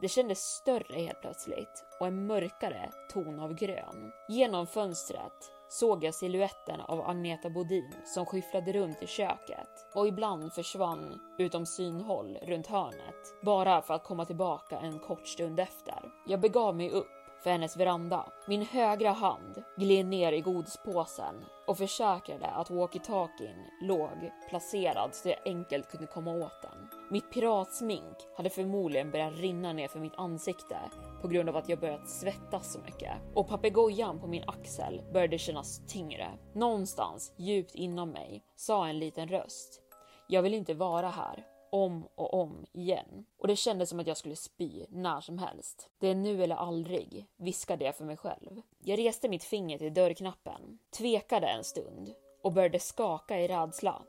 Det 0.00 0.08
kändes 0.08 0.38
större 0.38 1.00
helt 1.00 1.20
plötsligt 1.20 1.84
och 2.00 2.06
en 2.06 2.26
mörkare 2.26 2.90
ton 3.12 3.40
av 3.40 3.54
grön. 3.54 4.12
Genom 4.28 4.66
fönstret 4.66 5.52
såg 5.68 6.04
jag 6.04 6.14
siluetten 6.14 6.80
av 6.80 7.00
Agneta 7.00 7.50
Bodin 7.50 7.94
som 8.04 8.26
skyfflade 8.26 8.72
runt 8.72 9.02
i 9.02 9.06
köket 9.06 9.68
och 9.94 10.08
ibland 10.08 10.52
försvann 10.52 11.20
utom 11.38 11.66
synhåll 11.66 12.38
runt 12.42 12.66
hörnet 12.66 13.42
bara 13.42 13.82
för 13.82 13.94
att 13.94 14.04
komma 14.04 14.24
tillbaka 14.24 14.78
en 14.78 14.98
kort 14.98 15.26
stund 15.26 15.60
efter. 15.60 16.12
Jag 16.26 16.40
begav 16.40 16.76
mig 16.76 16.90
upp 16.90 17.17
för 17.42 17.50
hennes 17.50 17.76
veranda. 17.76 18.32
Min 18.46 18.62
högra 18.62 19.10
hand 19.12 19.62
gled 19.76 20.06
ner 20.06 20.32
i 20.32 20.40
godispåsen 20.40 21.34
och 21.66 21.78
försäkrade 21.78 22.46
att 22.46 22.70
walkie-talkien 22.70 23.56
låg 23.80 24.30
placerad 24.48 25.14
så 25.14 25.28
jag 25.28 25.38
enkelt 25.44 25.90
kunde 25.90 26.06
komma 26.06 26.30
åt 26.30 26.62
den. 26.62 26.88
Mitt 27.10 27.32
piratsmink 27.32 28.16
hade 28.36 28.50
förmodligen 28.50 29.10
börjat 29.10 29.38
rinna 29.38 29.72
ner 29.72 29.88
för 29.88 30.00
mitt 30.00 30.16
ansikte 30.16 30.78
på 31.22 31.28
grund 31.28 31.48
av 31.48 31.56
att 31.56 31.68
jag 31.68 31.80
börjat 31.80 32.08
svettas 32.08 32.72
så 32.72 32.78
mycket 32.78 33.12
och 33.34 33.48
papegojan 33.48 34.20
på 34.20 34.26
min 34.26 34.44
axel 34.46 35.02
började 35.12 35.38
kännas 35.38 35.86
tyngre. 35.86 36.28
Någonstans 36.54 37.32
djupt 37.36 37.74
inom 37.74 38.10
mig 38.10 38.42
sa 38.56 38.88
en 38.88 38.98
liten 38.98 39.28
röst. 39.28 39.80
Jag 40.26 40.42
vill 40.42 40.54
inte 40.54 40.74
vara 40.74 41.08
här 41.08 41.44
om 41.72 42.08
och 42.14 42.34
om 42.34 42.66
igen. 42.72 43.24
Och 43.38 43.48
det 43.48 43.56
kändes 43.56 43.88
som 43.88 44.00
att 44.00 44.06
jag 44.06 44.16
skulle 44.16 44.36
spy 44.36 44.86
när 44.88 45.20
som 45.20 45.38
helst. 45.38 45.90
Det 45.98 46.08
är 46.08 46.14
nu 46.14 46.42
eller 46.42 46.56
aldrig, 46.56 47.26
viskade 47.36 47.84
jag 47.84 47.96
för 47.96 48.04
mig 48.04 48.16
själv. 48.16 48.62
Jag 48.78 48.98
reste 48.98 49.28
mitt 49.28 49.44
finger 49.44 49.78
till 49.78 49.94
dörrknappen, 49.94 50.78
tvekade 50.90 51.46
en 51.46 51.64
stund 51.64 52.14
och 52.42 52.52
började 52.52 52.80
skaka 52.80 53.40
i 53.40 53.48
rädsla. 53.48 54.02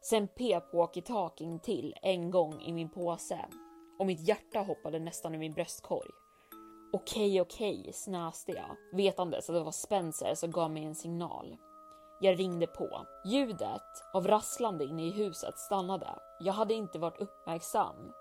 Sen 0.00 0.28
pep 0.28 0.74
walkie-talkien 0.74 1.60
till 1.60 1.94
en 2.02 2.30
gång 2.30 2.62
i 2.62 2.72
min 2.72 2.88
påse 2.88 3.44
och 3.98 4.06
mitt 4.06 4.28
hjärta 4.28 4.60
hoppade 4.60 4.98
nästan 4.98 5.34
ur 5.34 5.38
min 5.38 5.52
bröstkorg. 5.52 6.10
Okej, 6.92 7.40
okej, 7.40 7.90
snäste 7.94 8.52
jag, 8.52 8.76
vetandes 8.92 9.50
att 9.50 9.56
det 9.56 9.62
var 9.64 9.72
Spencer 9.72 10.34
som 10.34 10.50
gav 10.50 10.70
mig 10.70 10.84
en 10.84 10.94
signal. 10.94 11.56
Jag 12.20 12.38
ringde 12.38 12.66
på. 12.66 13.06
Ljudet 13.24 14.04
av 14.12 14.26
rasslande 14.26 14.84
inne 14.84 15.06
i 15.06 15.10
huset 15.10 15.58
stannade. 15.58 16.08
Jag 16.38 16.52
hade 16.52 16.74
inte 16.74 16.98
varit 16.98 17.20
uppmärksam 17.20 18.12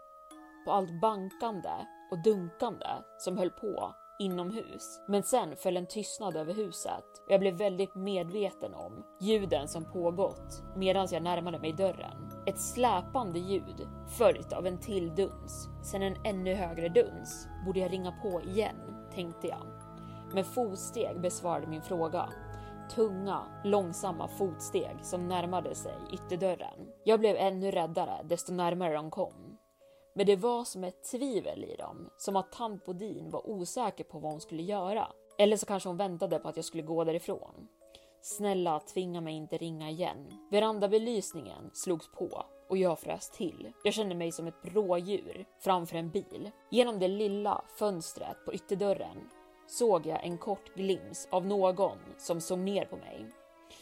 på 0.65 0.71
allt 0.71 1.01
bankande 1.01 1.69
och 2.11 2.23
dunkande 2.23 2.87
som 3.17 3.37
höll 3.37 3.49
på 3.49 3.93
inomhus. 4.19 5.01
Men 5.07 5.23
sen 5.23 5.55
föll 5.55 5.77
en 5.77 5.87
tystnad 5.87 6.35
över 6.35 6.53
huset 6.53 7.05
och 7.25 7.31
jag 7.31 7.39
blev 7.39 7.57
väldigt 7.57 7.95
medveten 7.95 8.73
om 8.73 9.03
ljuden 9.19 9.67
som 9.67 9.85
pågått 9.85 10.63
medan 10.75 11.07
jag 11.11 11.23
närmade 11.23 11.59
mig 11.59 11.73
dörren. 11.73 12.31
Ett 12.45 12.59
släpande 12.59 13.39
ljud 13.39 13.87
följt 14.17 14.53
av 14.53 14.67
en 14.67 14.79
till 14.79 15.15
duns, 15.15 15.67
sen 15.83 16.01
en 16.01 16.25
ännu 16.25 16.53
högre 16.53 16.89
duns. 16.89 17.47
Borde 17.65 17.79
jag 17.79 17.93
ringa 17.93 18.11
på 18.11 18.41
igen, 18.41 19.07
tänkte 19.13 19.47
jag. 19.47 19.67
Men 20.33 20.45
fotsteg 20.45 21.21
besvarade 21.21 21.67
min 21.67 21.81
fråga 21.81 22.29
tunga, 22.89 23.61
långsamma 23.63 24.27
fotsteg 24.27 24.95
som 25.01 25.27
närmade 25.27 25.75
sig 25.75 25.95
ytterdörren. 26.13 26.87
Jag 27.03 27.19
blev 27.19 27.35
ännu 27.35 27.71
räddare 27.71 28.23
desto 28.23 28.53
närmare 28.53 28.93
de 28.93 29.11
kom. 29.11 29.57
Men 30.15 30.25
det 30.25 30.35
var 30.35 30.63
som 30.63 30.83
ett 30.83 31.03
tvivel 31.11 31.63
i 31.63 31.75
dem, 31.75 32.09
som 32.17 32.35
att 32.35 32.51
tant 32.51 32.85
Bodin 32.85 33.29
var 33.29 33.49
osäker 33.49 34.03
på 34.03 34.19
vad 34.19 34.31
hon 34.31 34.41
skulle 34.41 34.63
göra. 34.63 35.07
Eller 35.37 35.57
så 35.57 35.65
kanske 35.65 35.89
hon 35.89 35.97
väntade 35.97 36.39
på 36.39 36.49
att 36.49 36.55
jag 36.55 36.65
skulle 36.65 36.83
gå 36.83 37.03
därifrån. 37.03 37.67
Snälla, 38.21 38.79
tvinga 38.79 39.21
mig 39.21 39.33
inte 39.33 39.57
ringa 39.57 39.89
igen. 39.89 40.31
Verandabelysningen 40.51 41.69
slogs 41.73 42.11
på 42.11 42.45
och 42.69 42.77
jag 42.77 42.99
frös 42.99 43.29
till. 43.29 43.71
Jag 43.83 43.93
kände 43.93 44.15
mig 44.15 44.31
som 44.31 44.47
ett 44.47 44.73
rådjur 44.73 45.45
framför 45.59 45.97
en 45.97 46.09
bil. 46.09 46.51
Genom 46.71 46.99
det 46.99 47.07
lilla 47.07 47.61
fönstret 47.79 48.45
på 48.45 48.53
ytterdörren 48.53 49.29
såg 49.67 50.05
jag 50.05 50.23
en 50.23 50.37
kort 50.37 50.75
glims 50.75 51.27
av 51.31 51.45
någon 51.45 51.97
som 52.17 52.41
såg 52.41 52.59
ner 52.59 52.85
på 52.85 52.95
mig. 52.95 53.25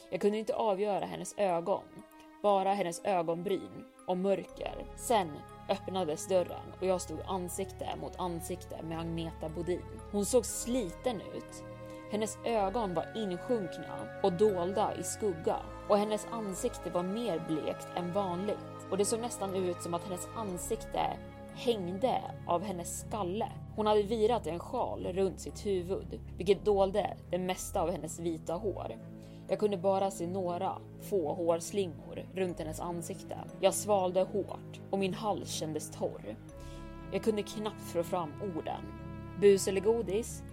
Jag 0.10 0.22
kunde 0.22 0.38
inte 0.38 0.56
avgöra 0.56 1.06
hennes 1.06 1.34
ögon, 1.38 1.84
bara 2.44 2.74
hennes 2.74 3.01
ögonbryn 3.04 3.86
och 4.08 4.18
mörker. 4.18 4.86
Sen 4.96 5.32
öppnades 5.70 6.27
dörren 6.27 6.74
och 6.80 6.86
jag 6.86 7.01
stod 7.01 7.20
ansikte 7.27 7.96
mot 8.01 8.20
ansikte 8.20 8.82
med 8.84 9.00
Agneta 9.00 9.50
Bodin. 9.50 9.82
Hon 10.12 10.25
såg 10.25 10.46
sliten 10.46 11.22
ut. 11.22 11.63
Hennes 12.12 12.38
ögon 12.46 12.94
var 12.94 13.12
insjunkna 13.15 14.20
och 14.24 14.34
dolda 14.34 14.96
i 14.96 15.04
skugga 15.04 15.58
och 15.89 15.98
hennes 15.98 16.27
ansikte 16.32 16.89
var 16.89 17.04
mer 17.04 17.44
blekt 17.48 17.88
än 17.96 18.13
vanligt 18.13 18.88
och 18.92 18.98
det 18.98 19.06
såg 19.06 19.20
nästan 19.20 19.56
ut 19.56 19.82
som 19.82 19.94
att 19.94 20.04
hennes 20.04 20.27
ansikte 20.36 21.18
hängde 21.56 22.22
av 22.48 22.63
hennes 22.63 23.00
skalle. 23.00 23.51
Hon 23.75 23.88
hade 23.88 24.03
virat 24.03 24.48
en 24.48 24.60
sjal 24.60 25.08
runt 25.13 25.39
sitt 25.39 25.65
huvud, 25.65 26.20
vilket 26.38 26.65
dolde 26.65 27.17
det 27.32 27.38
mesta 27.38 27.82
av 27.82 27.91
hennes 27.91 28.20
vita 28.20 28.53
hår. 28.53 28.98
Jag 29.48 29.60
kunde 29.60 29.77
bara 29.77 30.12
se 30.12 30.27
några 30.27 30.77
få 31.01 31.34
hårslingor 31.34 32.25
runt 32.34 32.60
hennes 32.60 32.79
ansikte. 32.79 33.38
Jag 33.60 33.74
svalde 33.74 34.22
hårt 34.22 34.82
och 34.89 35.00
min 35.00 35.13
hals 35.13 35.50
kändes 35.50 35.91
torr. 35.91 36.36
Jag 37.12 37.24
kunde 37.24 37.44
knappt 37.44 37.82
få 37.82 38.03
fram 38.03 38.32
orden. 38.41 38.82
Bus 39.41 39.67
eller 39.67 39.82
godis? 39.82 40.44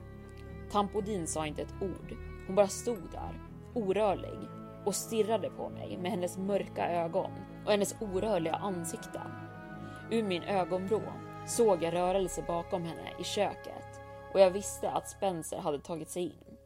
Tampodin 0.71 1.27
sa 1.27 1.47
inte 1.47 1.63
ett 1.63 1.75
ord. 1.81 2.17
Hon 2.47 2.57
bara 2.57 2.69
stod 2.69 3.11
där, 3.13 3.41
orörlig 3.75 4.49
och 4.85 4.95
stirrade 4.95 5.51
på 5.51 5.69
mig 5.69 5.99
med 5.99 6.11
hennes 6.11 6.39
mörka 6.39 6.91
ögon 6.91 7.31
och 7.65 7.71
hennes 7.71 7.97
orörliga 8.01 8.55
ansikte. 8.55 9.21
Ur 10.11 10.23
min 10.23 10.43
ögonvrå 10.43 11.03
såg 11.47 11.83
jag 11.83 11.95
rörelse 11.95 12.45
bakom 12.47 12.85
henne 12.85 13.13
i 13.21 13.25
köket 13.25 14.01
och 14.35 14.41
jag 14.41 14.51
visste 14.51 14.91
att 14.91 15.09
Spencer 15.09 15.59
hade 15.59 15.79
tagit 15.79 16.11
sig 16.11 16.23
in. 16.23 16.57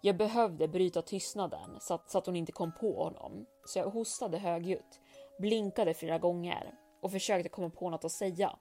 Jag 0.00 0.16
behövde 0.16 0.68
bryta 0.68 1.02
tystnaden 1.02 1.76
så 1.80 1.94
att, 1.94 2.10
så 2.10 2.18
att 2.18 2.26
hon 2.26 2.36
inte 2.36 2.52
kom 2.52 2.72
på 2.72 3.04
honom, 3.04 3.46
så 3.64 3.78
jag 3.78 3.90
hostade 3.90 4.38
högljutt, 4.38 5.00
blinkade 5.38 5.94
flera 5.94 6.18
gånger 6.18 6.74
och 7.00 7.12
försökte 7.12 7.48
komma 7.48 7.70
på 7.70 7.90
något 7.90 8.04
att 8.04 8.12
säga. 8.12 8.56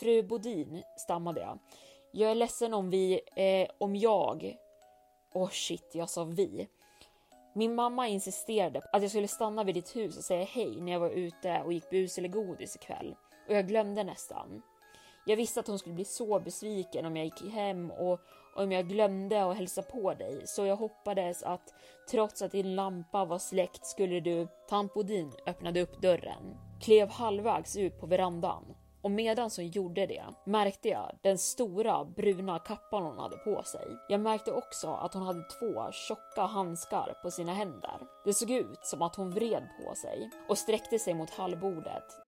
Fru 0.00 0.22
Bodin, 0.22 0.82
stammade 0.96 1.40
jag. 1.40 1.58
Jag 2.12 2.30
är 2.30 2.34
ledsen 2.34 2.74
om 2.74 2.90
vi, 2.90 3.20
eh, 3.36 3.68
om 3.78 3.96
jag... 3.96 4.56
Åh 5.34 5.44
oh 5.44 5.50
shit, 5.50 5.90
jag 5.94 6.10
sa 6.10 6.24
vi. 6.24 6.68
Min 7.54 7.74
mamma 7.74 8.08
insisterade 8.08 8.82
att 8.92 9.02
jag 9.02 9.10
skulle 9.10 9.28
stanna 9.28 9.64
vid 9.64 9.74
ditt 9.74 9.96
hus 9.96 10.18
och 10.18 10.24
säga 10.24 10.44
hej 10.44 10.80
när 10.80 10.92
jag 10.92 11.00
var 11.00 11.10
ute 11.10 11.62
och 11.64 11.72
gick 11.72 11.90
bus 11.90 12.18
eller 12.18 12.28
godis 12.28 12.76
ikväll 12.76 13.16
och 13.48 13.54
jag 13.54 13.68
glömde 13.68 14.04
nästan. 14.04 14.62
Jag 15.28 15.36
visste 15.36 15.60
att 15.60 15.66
hon 15.66 15.78
skulle 15.78 15.94
bli 15.94 16.04
så 16.04 16.40
besviken 16.40 17.06
om 17.06 17.16
jag 17.16 17.24
gick 17.24 17.52
hem 17.52 17.90
och 17.90 18.20
om 18.54 18.72
jag 18.72 18.88
glömde 18.88 19.44
att 19.44 19.56
hälsa 19.56 19.82
på 19.82 20.14
dig, 20.14 20.42
så 20.46 20.64
jag 20.66 20.76
hoppades 20.76 21.42
att 21.42 21.74
trots 22.10 22.42
att 22.42 22.52
din 22.52 22.74
lampa 22.74 23.24
var 23.24 23.38
släckt 23.38 23.86
skulle 23.86 24.20
du... 24.20 24.48
Tampodin 24.68 25.32
öppnade 25.46 25.80
upp 25.80 26.02
dörren, 26.02 26.56
klev 26.80 27.08
halvvägs 27.10 27.76
ut 27.76 28.00
på 28.00 28.06
verandan 28.06 28.64
och 28.68 29.04
Och 29.04 29.10
medan 29.10 29.50
hon 29.56 29.68
gjorde 29.68 30.06
det 30.06 30.24
märkte 30.46 30.88
jag 30.88 31.18
den 31.22 31.38
stora 31.38 32.04
bruna 32.04 32.58
kappan 32.58 33.02
hon 33.02 33.18
hade 33.18 33.36
på 33.36 33.62
sig. 33.62 33.86
Jag 34.08 34.20
märkte 34.20 34.52
också 34.52 34.88
att 34.88 35.14
hon 35.14 35.22
hade 35.22 35.42
två 35.42 35.92
tjocka 35.92 36.42
handskar 36.42 37.14
på 37.22 37.30
sina 37.30 37.54
händer. 37.54 37.98
Det 38.24 38.34
såg 38.34 38.50
ut 38.50 38.80
som 38.82 39.02
att 39.02 39.16
hon 39.16 39.30
vred 39.30 39.68
på 39.78 39.94
sig 39.94 40.30
och 40.48 40.58
sträckte 40.58 40.98
sig 40.98 41.14
mot 41.14 41.30
hallbordet 41.30 42.27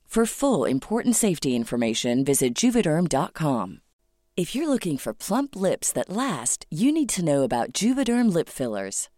For 0.11 0.25
full 0.25 0.65
important 0.65 1.15
safety 1.15 1.55
information, 1.55 2.25
visit 2.25 2.53
juvederm.com. 2.53 3.79
If 4.35 4.53
you're 4.53 4.67
looking 4.67 4.97
for 4.97 5.13
plump 5.13 5.55
lips 5.55 5.93
that 5.93 6.09
last, 6.09 6.65
you 6.69 6.91
need 6.91 7.07
to 7.15 7.23
know 7.23 7.43
about 7.43 7.71
Juvederm 7.71 8.27
lip 8.33 8.49
fillers. 8.49 9.09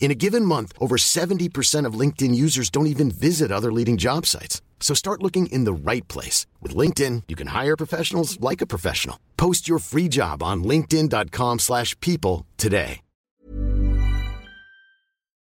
In 0.00 0.10
a 0.10 0.20
given 0.24 0.44
month, 0.44 0.72
over 0.80 0.96
70% 0.96 1.86
of 1.86 2.00
LinkedIn 2.00 2.34
users 2.34 2.70
don't 2.70 2.86
even 2.86 3.10
visit 3.10 3.52
other 3.52 3.70
leading 3.70 3.98
job 3.98 4.24
sites. 4.24 4.62
So 4.80 4.94
start 4.94 5.22
looking 5.22 5.52
in 5.52 5.64
the 5.64 5.90
right 5.90 6.08
place. 6.08 6.46
With 6.62 6.74
LinkedIn, 6.74 7.24
you 7.28 7.36
can 7.36 7.48
hire 7.48 7.76
professionals 7.76 8.40
like 8.40 8.62
a 8.62 8.66
professional. 8.66 9.16
Post 9.36 9.68
your 9.68 9.80
free 9.80 10.08
job 10.08 10.42
on 10.42 10.64
linkedin.com 10.64 11.58
slash 11.58 11.94
people 12.00 12.46
today. 12.56 13.02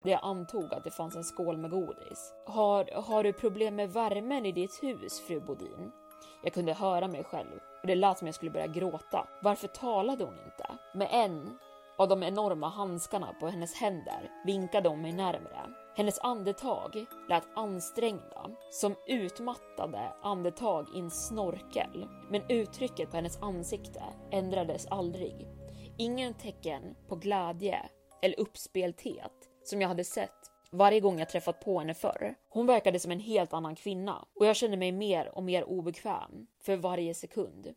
Jag 0.04 0.20
antog 0.22 0.74
att 0.74 0.84
det 0.84 0.90
fanns 0.90 1.16
en 1.16 1.24
skål 1.24 1.56
med 1.56 1.70
godis. 1.70 2.32
Har, 2.46 3.02
har 3.02 3.24
du 3.24 3.32
problem 3.32 3.76
med 3.76 3.92
värmen 3.92 4.46
i 4.46 4.52
ditt 4.52 4.82
hus, 4.82 5.20
fru 5.26 5.40
Bodin? 5.40 5.90
Jag 6.42 6.54
kunde 6.54 6.72
höra 6.72 7.08
mig 7.08 7.24
själv 7.24 7.50
och 7.82 7.86
det 7.86 7.94
lät 7.94 8.18
som 8.18 8.26
jag 8.26 8.34
skulle 8.34 8.50
börja 8.50 8.66
gråta. 8.66 9.26
Varför 9.42 9.68
talade 9.68 10.24
hon 10.24 10.34
inte? 10.34 10.66
Med 10.94 11.08
en 11.12 11.58
av 12.00 12.08
de 12.08 12.22
enorma 12.22 12.68
handskarna 12.68 13.34
på 13.40 13.48
hennes 13.48 13.74
händer 13.74 14.30
vinkade 14.44 14.88
hon 14.88 15.02
mig 15.02 15.12
närmre. 15.12 15.60
Hennes 15.96 16.18
andetag 16.18 17.06
lät 17.28 17.56
ansträngda, 17.56 18.50
som 18.70 18.94
utmattade 19.06 20.12
andetag 20.22 20.86
i 20.94 20.98
en 20.98 21.10
snorkel. 21.10 22.06
Men 22.30 22.42
uttrycket 22.48 23.10
på 23.10 23.16
hennes 23.16 23.42
ansikte 23.42 24.02
ändrades 24.30 24.86
aldrig. 24.86 25.48
Ingen 25.98 26.34
tecken 26.34 26.82
på 27.08 27.16
glädje 27.16 27.90
eller 28.22 28.40
uppspelthet 28.40 29.32
som 29.64 29.80
jag 29.80 29.88
hade 29.88 30.04
sett 30.04 30.50
varje 30.70 31.00
gång 31.00 31.18
jag 31.18 31.28
träffat 31.28 31.60
på 31.60 31.78
henne 31.78 31.94
förr. 31.94 32.34
Hon 32.48 32.66
verkade 32.66 33.00
som 33.00 33.12
en 33.12 33.20
helt 33.20 33.52
annan 33.52 33.76
kvinna 33.76 34.24
och 34.34 34.46
jag 34.46 34.56
kände 34.56 34.76
mig 34.76 34.92
mer 34.92 35.36
och 35.36 35.42
mer 35.42 35.64
obekväm 35.64 36.46
för 36.62 36.76
varje 36.76 37.14
sekund. 37.14 37.74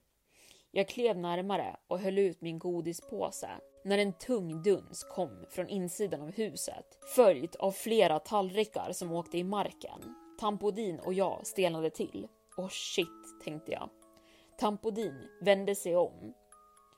Jag 0.71 0.87
klev 0.87 1.17
närmare 1.17 1.75
och 1.87 1.99
höll 1.99 2.19
ut 2.19 2.41
min 2.41 2.59
godispåse 2.59 3.49
när 3.83 3.97
en 3.97 4.13
tung 4.13 4.61
duns 4.61 5.03
kom 5.03 5.45
från 5.49 5.67
insidan 5.67 6.21
av 6.21 6.31
huset, 6.31 6.97
följt 7.15 7.55
av 7.55 7.71
flera 7.71 8.19
tallrikar 8.19 8.91
som 8.91 9.11
åkte 9.11 9.37
i 9.37 9.43
marken. 9.43 10.15
Tampodin 10.39 10.99
och 10.99 11.13
jag 11.13 11.47
stelnade 11.47 11.89
till. 11.89 12.27
Och 12.57 12.71
shit, 12.71 13.41
tänkte 13.43 13.71
jag. 13.71 13.89
Tampodin 14.59 15.29
vände 15.41 15.75
sig 15.75 15.95
om 15.95 16.33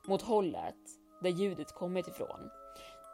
mot 0.08 0.22
hållet 0.22 0.76
där 1.22 1.30
ljudet 1.30 1.72
kommit 1.72 2.08
ifrån. 2.08 2.50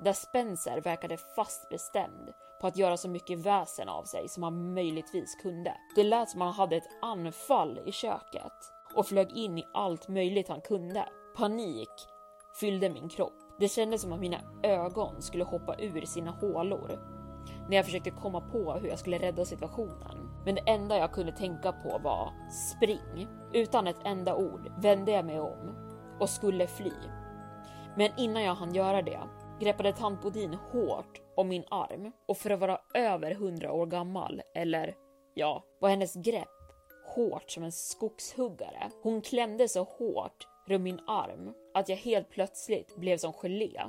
Där 0.04 0.14
Spencer 0.14 0.82
verkade 0.82 1.18
fast 1.18 1.70
bestämd 1.70 2.34
på 2.62 2.68
att 2.68 2.78
göra 2.78 2.98
så 2.98 3.10
mycket 3.10 3.40
väsen 3.40 3.90
av 3.90 4.04
sig 4.04 4.30
som 4.30 4.44
han 4.44 4.74
möjligtvis 4.74 5.36
kunde. 5.36 5.78
Det 5.96 6.04
lät 6.04 6.30
som 6.30 6.42
han 6.42 6.54
hade 6.54 6.76
ett 6.76 6.90
anfall 7.02 7.80
i 7.86 7.92
köket 7.92 8.54
och 8.96 9.08
flög 9.08 9.32
in 9.32 9.58
i 9.58 9.66
allt 9.74 10.08
möjligt 10.08 10.48
han 10.48 10.62
kunde. 10.62 11.10
Panik 11.36 11.90
fyllde 12.60 12.90
min 12.90 13.10
kropp. 13.10 13.51
Det 13.62 13.68
kändes 13.68 14.02
som 14.02 14.14
att 14.14 14.20
mina 14.20 14.42
ögon 14.64 15.22
skulle 15.22 15.44
hoppa 15.44 15.76
ur 15.80 16.06
sina 16.06 16.32
hålor 16.32 17.00
när 17.70 17.76
jag 17.76 17.86
försökte 17.86 18.12
komma 18.12 18.42
på 18.42 18.74
hur 18.74 18.90
jag 18.90 19.00
skulle 19.00 19.20
rädda 19.20 19.46
situationen. 19.46 20.30
Men 20.46 20.56
det 20.56 20.62
enda 20.62 20.98
jag 20.98 21.12
kunde 21.12 21.32
tänka 21.32 21.72
på 21.72 22.00
var 22.04 22.34
spring. 22.52 23.28
Utan 23.54 23.88
ett 23.88 24.00
enda 24.06 24.36
ord 24.36 24.72
vände 24.82 25.12
jag 25.12 25.26
mig 25.26 25.40
om 25.40 25.76
och 26.20 26.30
skulle 26.30 26.68
fly. 26.68 26.94
Men 27.98 28.12
innan 28.18 28.44
jag 28.44 28.56
hann 28.56 28.76
göra 28.76 29.02
det 29.02 29.20
greppade 29.60 29.94
tant 29.94 30.22
Bodin 30.22 30.54
hårt 30.54 31.22
om 31.36 31.48
min 31.48 31.64
arm 31.70 32.12
och 32.28 32.38
för 32.38 32.50
att 32.50 32.60
vara 32.60 32.80
över 32.94 33.36
hundra 33.36 33.72
år 33.72 33.86
gammal, 33.86 34.42
eller 34.56 34.96
ja, 35.34 35.64
var 35.80 35.90
hennes 35.90 36.14
grepp 36.16 36.48
hårt 37.16 37.52
som 37.52 37.64
en 37.64 37.72
skogshuggare. 37.72 38.92
Hon 39.04 39.22
klämde 39.22 39.68
så 39.68 39.84
hårt 39.84 40.48
runt 40.66 40.84
min 40.84 41.00
arm 41.08 41.54
att 41.74 41.90
jag 41.90 41.98
helt 41.98 42.30
plötsligt 42.30 42.96
blev 42.96 43.18
som 43.18 43.34
gelé 43.34 43.82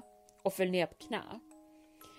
och 0.43 0.53
föll 0.53 0.71
ner 0.71 0.87
på 0.87 0.95
knä. 0.95 1.41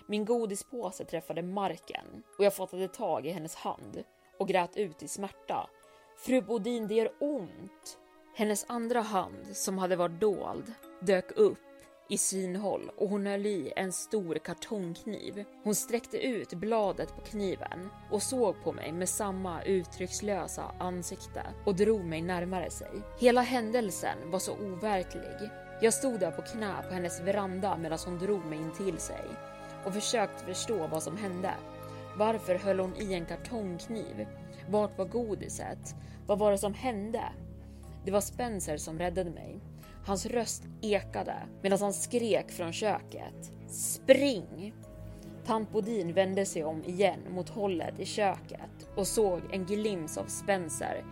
Min 0.08 0.24
godispåse 0.24 1.04
träffade 1.04 1.42
marken 1.42 2.22
och 2.38 2.44
jag 2.44 2.54
fattade 2.54 2.88
tag 2.88 3.26
i 3.26 3.30
hennes 3.30 3.54
hand 3.54 4.04
och 4.38 4.48
grät 4.48 4.76
ut 4.76 5.02
i 5.02 5.08
smärta. 5.08 5.70
Fru 6.18 6.42
Bodin, 6.42 6.88
det 6.88 6.94
gör 6.94 7.12
ont! 7.20 7.98
Hennes 8.34 8.64
andra 8.68 9.00
hand, 9.00 9.56
som 9.56 9.78
hade 9.78 9.96
varit 9.96 10.20
dold, 10.20 10.72
dök 11.00 11.30
upp 11.36 11.58
i 12.08 12.18
synhåll 12.18 12.90
och 12.96 13.08
hon 13.08 13.26
höll 13.26 13.46
i 13.46 13.72
en 13.76 13.92
stor 13.92 14.34
kartongkniv. 14.34 15.44
Hon 15.64 15.74
sträckte 15.74 16.18
ut 16.26 16.54
bladet 16.54 17.14
på 17.14 17.20
kniven 17.20 17.90
och 18.10 18.22
såg 18.22 18.62
på 18.62 18.72
mig 18.72 18.92
med 18.92 19.08
samma 19.08 19.62
uttryckslösa 19.62 20.74
ansikte 20.78 21.42
och 21.66 21.74
drog 21.74 22.04
mig 22.04 22.22
närmare 22.22 22.70
sig. 22.70 22.90
Hela 23.20 23.40
händelsen 23.40 24.30
var 24.30 24.38
så 24.38 24.52
overklig. 24.52 25.50
Jag 25.80 25.94
stod 25.94 26.20
där 26.20 26.30
på 26.30 26.42
knä 26.42 26.74
på 26.88 26.94
hennes 26.94 27.20
veranda 27.20 27.76
medan 27.76 27.98
hon 28.04 28.18
drog 28.18 28.44
mig 28.44 28.58
in 28.58 28.72
till 28.72 28.98
sig 28.98 29.24
och 29.84 29.94
försökte 29.94 30.44
förstå 30.44 30.86
vad 30.86 31.02
som 31.02 31.16
hände. 31.16 31.54
Varför 32.16 32.54
höll 32.54 32.80
hon 32.80 32.96
i 32.96 33.14
en 33.14 33.26
kartongkniv? 33.26 34.26
Vart 34.68 34.98
var 34.98 35.04
godiset? 35.04 35.94
Vad 36.26 36.38
var 36.38 36.50
det 36.50 36.58
som 36.58 36.74
hände? 36.74 37.22
Det 38.04 38.10
var 38.10 38.20
Spencer 38.20 38.76
som 38.76 38.98
räddade 38.98 39.30
mig. 39.30 39.60
Hans 40.06 40.26
röst 40.26 40.62
ekade 40.82 41.36
medan 41.62 41.78
han 41.80 41.92
skrek 41.92 42.50
från 42.50 42.72
köket. 42.72 43.52
Spring! 43.68 44.74
Tant 45.46 45.72
Bodin 45.72 46.12
vände 46.12 46.46
sig 46.46 46.64
om 46.64 46.84
igen 46.84 47.20
mot 47.30 47.48
hållet 47.48 48.00
i 48.00 48.04
köket 48.04 48.88
och 48.96 49.06
såg 49.06 49.40
en 49.52 49.66
glimt 49.66 50.18
av 50.18 50.24
Spencer 50.24 51.04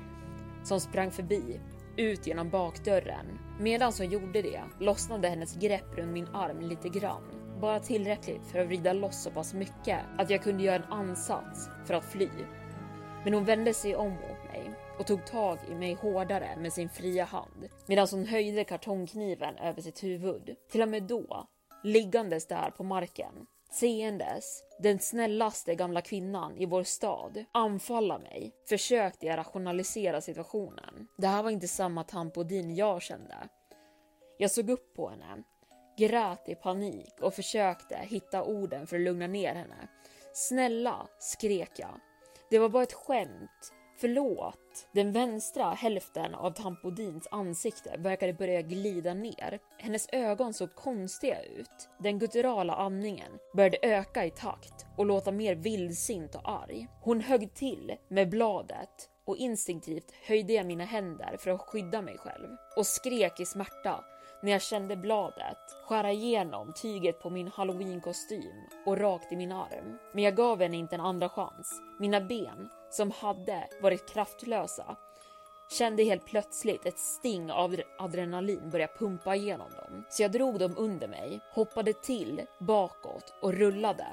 som 0.65 0.81
sprang 0.81 1.11
förbi 1.11 1.61
ut 1.97 2.27
genom 2.27 2.51
bakdörren. 2.51 3.39
Medan 3.61 3.93
hon 3.99 4.11
gjorde 4.11 4.43
det 4.43 4.61
lossnade 4.81 5.29
hennes 5.29 5.57
grepp 5.57 5.99
runt 5.99 6.13
min 6.13 6.27
arm 6.27 6.61
lite 6.61 6.89
grann. 6.89 7.23
Bara 7.61 7.81
tillräckligt 7.81 8.47
för 8.47 8.59
att 8.59 8.67
vrida 8.67 8.93
loss 8.93 9.23
så 9.23 9.31
pass 9.31 9.55
mycket 9.55 9.99
att 10.19 10.31
jag 10.31 10.43
kunde 10.43 10.63
göra 10.63 10.77
en 10.77 10.93
ansats 10.93 11.69
för 11.85 11.95
att 11.95 12.05
fly. 12.05 12.29
Men 13.25 13.35
hon 13.35 13.45
vände 13.45 13.75
sig 13.75 13.97
om 13.97 14.13
och 14.13 14.42
och 15.03 15.09
tog 15.09 15.27
tag 15.27 15.59
i 15.71 15.75
mig 15.75 15.95
hårdare 15.95 16.57
med 16.57 16.73
sin 16.73 16.89
fria 16.89 17.25
hand 17.25 17.69
medan 17.87 18.09
hon 18.11 18.27
höjde 18.27 18.65
kartongkniven 18.65 19.57
över 19.57 19.83
sitt 19.83 20.05
huvud. 20.05 20.57
Till 20.71 20.83
och 20.83 20.89
med 20.89 21.03
då, 21.03 21.47
liggandes 21.85 22.47
där 22.47 22.71
på 22.71 22.85
marken, 22.85 23.33
seendes 23.71 24.63
den 24.79 24.99
snällaste 24.99 25.75
gamla 25.75 26.01
kvinnan 26.01 26.57
i 26.57 26.67
vår 26.67 26.83
stad 26.83 27.45
anfalla 27.53 28.19
mig 28.19 28.53
försökte 28.69 29.27
jag 29.27 29.37
rationalisera 29.37 30.21
situationen. 30.21 31.09
Det 31.19 31.27
här 31.27 31.43
var 31.43 31.51
inte 31.51 31.69
samma 31.69 32.05
Tampodin 32.05 32.75
jag 32.75 33.03
kände. 33.03 33.49
Jag 34.39 34.51
såg 34.51 34.71
upp 34.71 34.95
på 34.95 35.09
henne, 35.09 35.43
grät 35.99 36.49
i 36.49 36.55
panik 36.55 37.15
och 37.21 37.35
försökte 37.35 37.97
hitta 37.97 38.45
orden 38.45 38.87
för 38.87 38.97
att 38.97 39.03
lugna 39.03 39.27
ner 39.27 39.55
henne. 39.55 39.89
Snälla, 40.33 41.07
skrek 41.19 41.71
jag. 41.77 42.01
Det 42.51 42.59
var 42.59 42.69
bara 42.69 42.83
ett 42.83 42.93
skämt. 42.93 43.73
Förlåt. 44.03 44.89
Den 44.93 45.13
vänstra 45.13 45.71
hälften 45.71 46.35
av 46.35 46.51
Tampodins 46.51 47.29
ansikte 47.31 47.97
verkade 47.99 48.33
börja 48.33 48.63
glida 48.63 49.15
ner. 49.15 49.59
Hennes 49.79 50.09
ögon 50.13 50.55
såg 50.55 50.75
konstiga 50.75 51.43
ut. 51.43 51.89
Den 51.99 52.19
gutturala 52.19 52.75
andningen 52.75 53.33
började 53.57 53.79
öka 53.83 54.25
i 54.25 54.31
takt 54.31 54.87
och 54.97 55.07
låta 55.07 55.33
mer 55.33 55.55
vildsint 55.55 56.35
och 56.35 56.51
arg. 56.51 56.89
Hon 57.01 57.21
högg 57.21 57.55
till 57.55 57.97
med 58.09 58.31
bladet 58.31 59.11
och 59.25 59.37
instinktivt 59.37 60.13
höjde 60.27 60.53
jag 60.53 60.67
mina 60.67 60.85
händer 60.85 61.37
för 61.39 61.51
att 61.51 61.61
skydda 61.61 62.03
mig 62.03 62.19
själv 62.19 62.49
och 62.77 62.87
skrek 62.87 63.41
i 63.41 63.47
smärta 63.47 64.05
när 64.43 64.53
jag 64.53 64.63
kände 64.63 64.97
bladet 64.97 65.59
skära 65.89 66.13
igenom 66.13 66.73
tyget 66.83 67.21
på 67.21 67.31
min 67.31 67.49
halloweenkostym 67.49 68.69
och 68.87 68.99
rakt 68.99 69.33
i 69.33 69.37
min 69.37 69.53
arm. 69.53 69.99
Men 70.15 70.25
jag 70.25 70.37
gav 70.37 70.61
henne 70.61 70.77
inte 70.77 70.95
en 70.95 71.01
andra 71.01 71.29
chans. 71.29 71.81
Mina 72.01 72.21
ben, 72.21 72.69
som 72.93 73.11
hade 73.11 73.69
varit 73.81 74.13
kraftlösa, 74.13 74.97
kände 75.79 76.05
helt 76.05 76.27
plötsligt 76.27 76.87
ett 76.87 76.99
sting 76.99 77.53
av 77.53 77.77
adrenalin 77.99 78.71
börja 78.71 78.89
pumpa 78.99 79.37
igenom 79.37 79.71
dem. 79.71 80.05
Så 80.11 80.23
jag 80.23 80.33
drog 80.33 80.59
dem 80.59 80.75
under 80.77 81.09
mig, 81.09 81.41
hoppade 81.55 81.93
till 81.93 82.43
bakåt 82.59 83.35
och 83.43 83.53
rullade. 83.53 84.07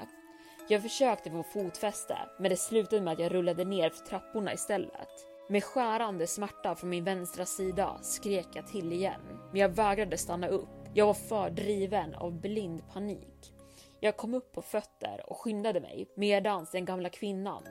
Jag 0.68 0.82
försökte 0.82 1.30
få 1.30 1.42
fotfäste, 1.42 2.18
men 2.38 2.50
det 2.50 2.56
slutade 2.56 3.02
med 3.02 3.12
att 3.12 3.18
jag 3.18 3.34
rullade 3.34 3.64
ner 3.64 3.90
för 3.90 4.06
trapporna 4.06 4.54
istället. 4.54 5.08
Med 5.48 5.64
skärande 5.64 6.26
smärta 6.26 6.74
från 6.74 6.90
min 6.90 7.04
vänstra 7.04 7.46
sida 7.46 7.98
skrek 8.02 8.46
jag 8.54 8.66
till 8.66 8.92
igen, 8.92 9.20
men 9.50 9.60
jag 9.60 9.68
vägrade 9.68 10.18
stanna 10.18 10.48
upp. 10.48 10.68
Jag 10.94 11.06
var 11.06 11.14
för 11.14 11.50
driven 11.50 12.14
av 12.14 12.40
blind 12.40 12.82
panik. 12.92 13.52
Jag 14.00 14.16
kom 14.16 14.34
upp 14.34 14.52
på 14.52 14.62
fötter 14.62 15.24
och 15.26 15.36
skyndade 15.36 15.80
mig 15.80 16.08
medan 16.14 16.66
den 16.72 16.84
gamla 16.84 17.08
kvinnan 17.08 17.62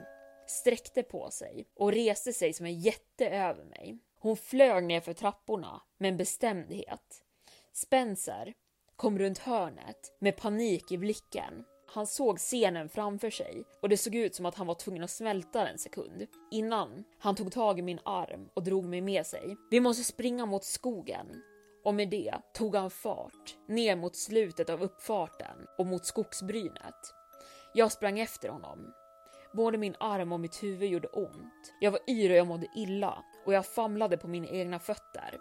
sträckte 0.50 1.02
på 1.02 1.30
sig 1.30 1.66
och 1.74 1.92
reste 1.92 2.32
sig 2.32 2.52
som 2.52 2.66
en 2.66 2.80
jätte 2.80 3.28
över 3.28 3.64
mig. 3.64 3.98
Hon 4.18 4.36
flög 4.36 4.84
ner 4.84 5.00
för 5.00 5.12
trapporna 5.12 5.82
med 5.98 6.08
en 6.08 6.16
bestämdhet. 6.16 7.24
Spencer 7.72 8.54
kom 8.96 9.18
runt 9.18 9.38
hörnet 9.38 10.16
med 10.18 10.36
panik 10.36 10.92
i 10.92 10.98
blicken 10.98 11.64
han 11.94 12.06
såg 12.06 12.38
scenen 12.38 12.88
framför 12.88 13.30
sig 13.30 13.64
och 13.82 13.88
det 13.88 13.96
såg 13.96 14.14
ut 14.14 14.34
som 14.34 14.46
att 14.46 14.54
han 14.54 14.66
var 14.66 14.74
tvungen 14.74 15.04
att 15.04 15.10
smälta 15.10 15.68
en 15.68 15.78
sekund 15.78 16.26
innan 16.50 17.04
han 17.18 17.34
tog 17.34 17.52
tag 17.52 17.78
i 17.78 17.82
min 17.82 18.00
arm 18.04 18.48
och 18.54 18.62
drog 18.62 18.84
mig 18.84 19.00
med 19.00 19.26
sig. 19.26 19.56
Vi 19.70 19.80
måste 19.80 20.04
springa 20.04 20.46
mot 20.46 20.64
skogen. 20.64 21.26
Och 21.84 21.94
med 21.94 22.10
det 22.10 22.34
tog 22.54 22.76
han 22.76 22.90
fart 22.90 23.56
ner 23.68 23.96
mot 23.96 24.16
slutet 24.16 24.70
av 24.70 24.82
uppfarten 24.82 25.66
och 25.78 25.86
mot 25.86 26.06
skogsbrynet. 26.06 27.14
Jag 27.74 27.92
sprang 27.92 28.20
efter 28.20 28.48
honom. 28.48 28.92
Både 29.52 29.78
min 29.78 29.94
arm 30.00 30.32
och 30.32 30.40
mitt 30.40 30.62
huvud 30.62 30.90
gjorde 30.90 31.08
ont. 31.08 31.72
Jag 31.80 31.90
var 31.90 32.00
yr 32.08 32.30
och 32.30 32.36
jag 32.36 32.46
mådde 32.46 32.66
illa 32.76 33.24
och 33.46 33.52
jag 33.52 33.66
famlade 33.66 34.16
på 34.16 34.28
mina 34.28 34.46
egna 34.46 34.78
fötter 34.78 35.38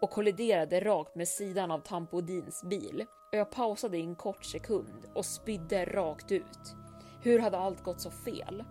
och 0.00 0.10
kolliderade 0.10 0.80
rakt 0.80 1.14
med 1.14 1.28
sidan 1.28 1.70
av 1.70 1.78
Tampodins 1.78 2.62
bil 2.62 3.06
och 3.32 3.38
jag 3.38 3.50
pausade 3.50 3.98
i 3.98 4.00
en 4.00 4.14
kort 4.14 4.44
sekund 4.44 5.06
och 5.14 5.26
spydde 5.26 5.84
rakt 5.84 6.32
ut. 6.32 6.74
Hur 7.22 7.38
hade 7.38 7.58
allt 7.58 7.82
gått 7.82 8.00
så 8.00 8.10
fel? 8.10 8.64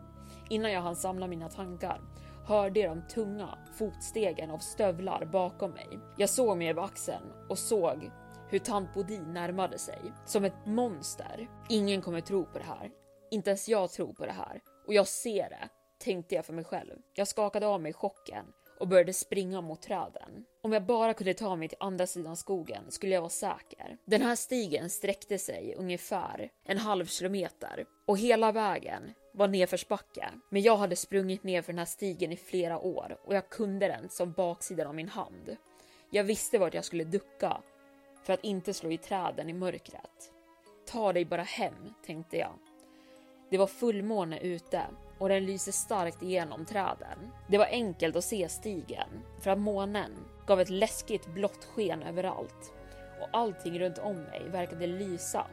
Innan 0.50 0.72
jag 0.72 0.82
hann 0.82 0.96
samla 0.96 1.28
mina 1.28 1.50
tankar 1.50 2.02
hörde 2.46 2.80
jag 2.80 2.98
de 2.98 3.08
tunga 3.08 3.58
fotstegen 3.78 4.52
av 4.52 4.58
stövlar 4.58 5.26
bakom 5.26 5.72
mig. 5.72 6.00
Jag 6.18 6.30
såg 6.30 6.58
mig 6.58 6.70
över 6.70 6.84
axeln 6.84 7.32
och 7.50 7.60
såg 7.60 8.12
hur 8.50 8.60
tant 8.60 8.94
Bodin 8.94 9.34
närmade 9.34 9.78
sig 9.78 10.00
som 10.26 10.46
ett 10.46 10.66
monster. 10.66 11.50
Ingen 11.70 12.02
kommer 12.02 12.22
tro 12.22 12.46
på 12.46 12.58
det 12.58 12.66
här. 12.66 12.92
Inte 13.32 13.50
ens 13.50 13.70
jag 13.70 13.92
tror 13.92 14.14
på 14.14 14.26
det 14.26 14.32
här 14.32 14.62
och 14.86 14.94
jag 14.94 15.08
ser 15.08 15.50
det, 15.50 15.70
tänkte 15.98 16.36
jag 16.36 16.46
för 16.46 16.54
mig 16.54 16.64
själv. 16.64 16.96
Jag 17.14 17.28
skakade 17.28 17.68
av 17.68 17.82
mig 17.82 17.94
chocken 17.94 18.46
och 18.80 18.88
började 18.88 19.14
springa 19.14 19.62
mot 19.62 19.82
träden. 19.82 20.46
Om 20.62 20.74
jag 20.74 20.86
bara 20.86 21.14
kunde 21.14 21.34
ta 21.34 21.56
mig 21.56 21.68
till 21.68 21.78
andra 21.80 22.08
sidan 22.08 22.38
skogen 22.38 22.92
skulle 22.92 23.14
jag 23.14 23.22
vara 23.22 23.30
säker. 23.30 23.98
Den 24.06 24.22
här 24.22 24.36
stigen 24.36 24.90
sträckte 24.90 25.38
sig 25.38 25.76
ungefär 25.78 26.50
en 26.66 26.78
halv 26.78 27.06
kilometer 27.06 27.86
och 28.08 28.18
hela 28.18 28.52
vägen 28.52 29.14
var 29.34 29.48
nedförsbacke. 29.48 30.30
Men 30.50 30.62
jag 30.62 30.78
hade 30.78 30.96
sprungit 30.96 31.44
ner 31.44 31.62
för 31.62 31.74
den 31.74 31.80
här 31.80 31.86
stigen 31.86 32.32
i 32.32 32.38
flera 32.38 32.80
år 32.80 33.18
och 33.26 33.36
jag 33.36 33.50
kunde 33.50 33.88
den 33.88 34.10
som 34.10 34.32
baksidan 34.32 34.88
av 34.88 34.96
min 34.96 35.10
hand. 35.10 35.58
Jag 36.10 36.24
visste 36.24 36.58
vart 36.58 36.74
jag 36.74 36.86
skulle 36.86 37.04
ducka 37.04 37.62
för 38.24 38.34
att 38.34 38.44
inte 38.44 38.74
slå 38.74 38.92
i 38.92 38.98
träden 38.98 39.50
i 39.50 39.54
mörkret. 39.54 40.32
Ta 40.86 41.14
dig 41.14 41.26
bara 41.26 41.44
hem, 41.44 41.94
tänkte 42.06 42.38
jag. 42.38 42.54
Det 43.54 43.58
var 43.58 43.68
fullmåne 43.68 44.40
ute 44.40 44.82
och 45.18 45.30
den 45.30 45.46
lyste 45.46 45.72
starkt 45.72 46.24
igenom 46.24 46.66
träden. 46.66 47.32
Det 47.48 47.58
var 47.58 47.66
enkelt 47.66 48.16
att 48.16 48.24
se 48.24 48.50
stigen 48.50 49.08
för 49.40 49.52
att 49.52 49.60
månen 49.60 50.12
gav 50.48 50.62
ett 50.62 50.70
läskigt 50.70 51.28
blått 51.28 51.66
sken 51.66 52.04
överallt 52.04 52.74
och 53.22 53.28
allting 53.32 53.80
runt 53.80 53.98
om 53.98 54.16
mig 54.16 54.50
verkade 54.50 54.88
lysa. 54.88 55.48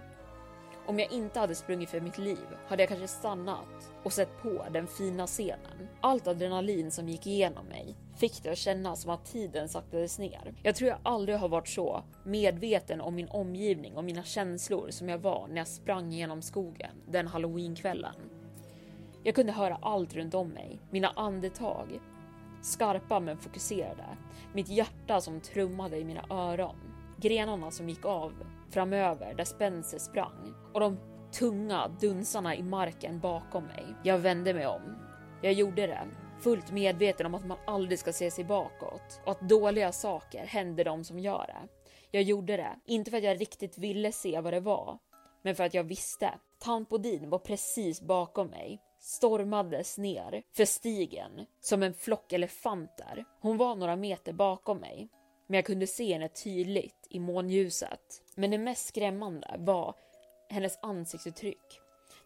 Om 0.90 0.98
jag 0.98 1.12
inte 1.12 1.40
hade 1.40 1.54
sprungit 1.54 1.90
för 1.90 2.00
mitt 2.00 2.18
liv 2.18 2.46
hade 2.68 2.82
jag 2.82 2.88
kanske 2.88 3.08
stannat 3.08 3.92
och 4.02 4.12
sett 4.12 4.42
på 4.42 4.66
den 4.70 4.86
fina 4.86 5.26
scenen. 5.26 5.88
Allt 6.00 6.26
adrenalin 6.26 6.90
som 6.90 7.08
gick 7.08 7.26
igenom 7.26 7.66
mig 7.66 7.96
fick 8.16 8.42
det 8.42 8.50
att 8.50 8.58
kännas 8.58 9.02
som 9.02 9.10
att 9.10 9.24
tiden 9.24 9.68
saktades 9.68 10.18
ner. 10.18 10.54
Jag 10.62 10.74
tror 10.74 10.90
jag 10.90 10.98
aldrig 11.02 11.38
har 11.38 11.48
varit 11.48 11.68
så 11.68 12.02
medveten 12.24 13.00
om 13.00 13.14
min 13.14 13.28
omgivning 13.28 13.96
och 13.96 14.04
mina 14.04 14.22
känslor 14.22 14.90
som 14.90 15.08
jag 15.08 15.18
var 15.18 15.46
när 15.48 15.56
jag 15.56 15.68
sprang 15.68 16.12
genom 16.12 16.42
skogen 16.42 16.92
den 17.08 17.26
halloweenkvällen. 17.26 18.14
Jag 19.22 19.34
kunde 19.34 19.52
höra 19.52 19.78
allt 19.82 20.14
runt 20.14 20.34
om 20.34 20.48
mig, 20.48 20.80
mina 20.90 21.08
andetag, 21.08 22.00
skarpa 22.62 23.20
men 23.20 23.38
fokuserade, 23.38 24.06
mitt 24.52 24.68
hjärta 24.68 25.20
som 25.20 25.40
trummade 25.40 25.98
i 25.98 26.04
mina 26.04 26.24
öron, 26.30 26.76
grenarna 27.20 27.70
som 27.70 27.88
gick 27.88 28.04
av 28.04 28.32
framöver 28.70 29.34
där 29.34 29.44
Spencer 29.44 29.98
sprang 29.98 30.54
och 30.74 30.80
de 30.80 30.98
tunga 31.32 31.88
dunsarna 31.88 32.56
i 32.56 32.62
marken 32.62 33.20
bakom 33.20 33.64
mig. 33.64 33.84
Jag 34.04 34.18
vände 34.18 34.54
mig 34.54 34.66
om. 34.66 34.96
Jag 35.42 35.52
gjorde 35.52 35.86
det, 35.86 36.08
fullt 36.40 36.72
medveten 36.72 37.26
om 37.26 37.34
att 37.34 37.46
man 37.46 37.58
aldrig 37.66 37.98
ska 37.98 38.12
se 38.12 38.30
sig 38.30 38.44
bakåt 38.44 39.20
och 39.24 39.30
att 39.30 39.48
dåliga 39.48 39.92
saker 39.92 40.46
händer 40.46 40.84
de 40.84 41.04
som 41.04 41.18
gör 41.18 41.46
det. 41.46 41.68
Jag 42.10 42.22
gjorde 42.22 42.56
det, 42.56 42.76
inte 42.86 43.10
för 43.10 43.18
att 43.18 43.24
jag 43.24 43.40
riktigt 43.40 43.78
ville 43.78 44.12
se 44.12 44.40
vad 44.40 44.52
det 44.52 44.60
var, 44.60 44.98
men 45.42 45.54
för 45.54 45.64
att 45.64 45.74
jag 45.74 45.84
visste. 45.84 46.30
Tampodin 46.58 47.30
var 47.30 47.38
precis 47.38 48.02
bakom 48.02 48.46
mig, 48.46 48.80
stormades 48.98 49.98
ner 49.98 50.42
för 50.56 50.64
stigen 50.64 51.46
som 51.60 51.82
en 51.82 51.94
flock 51.94 52.32
elefanter. 52.32 53.24
Hon 53.40 53.56
var 53.56 53.74
några 53.74 53.96
meter 53.96 54.32
bakom 54.32 54.78
mig, 54.78 55.08
men 55.50 55.54
jag 55.56 55.64
kunde 55.64 55.86
se 55.86 56.12
henne 56.12 56.28
tydligt 56.28 57.06
i 57.08 57.18
månljuset. 57.18 58.22
Men 58.34 58.50
det 58.50 58.58
mest 58.58 58.86
skrämmande 58.86 59.56
var 59.58 59.94
hennes 60.48 60.78
ansiktsuttryck. 60.82 61.80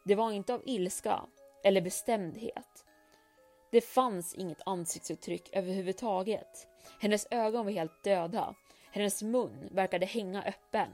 Det 0.04 0.14
var 0.14 0.32
inte 0.32 0.54
av 0.54 0.62
ilska 0.66 1.20
eller 1.64 1.80
bestämdhet. 1.80 2.84
Det 3.72 3.80
fanns 3.80 4.34
inget 4.34 4.60
ansiktsuttryck 4.66 5.48
överhuvudtaget. 5.52 6.66
Hennes 7.00 7.26
ögon 7.30 7.64
var 7.64 7.72
helt 7.72 8.04
döda. 8.04 8.54
Hennes 8.92 9.22
mun 9.22 9.68
verkade 9.70 10.06
hänga 10.06 10.42
öppen 10.42 10.88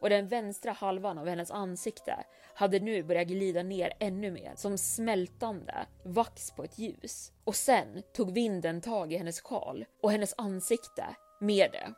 och 0.00 0.10
den 0.10 0.28
vänstra 0.28 0.72
halvan 0.72 1.18
av 1.18 1.26
hennes 1.26 1.50
ansikte 1.50 2.24
hade 2.54 2.80
nu 2.80 3.02
börjat 3.02 3.28
glida 3.28 3.62
ner 3.62 3.92
ännu 4.00 4.30
mer 4.30 4.52
som 4.56 4.78
smältande 4.78 5.86
vax 6.02 6.50
på 6.50 6.64
ett 6.64 6.78
ljus. 6.78 7.32
Och 7.44 7.56
sen 7.56 8.02
tog 8.12 8.32
vinden 8.32 8.80
tag 8.80 9.12
i 9.12 9.16
hennes 9.16 9.40
sjal 9.40 9.84
och 10.02 10.12
hennes 10.12 10.34
ansikte 10.38 11.16
med 11.38 11.72
det. 11.72 11.94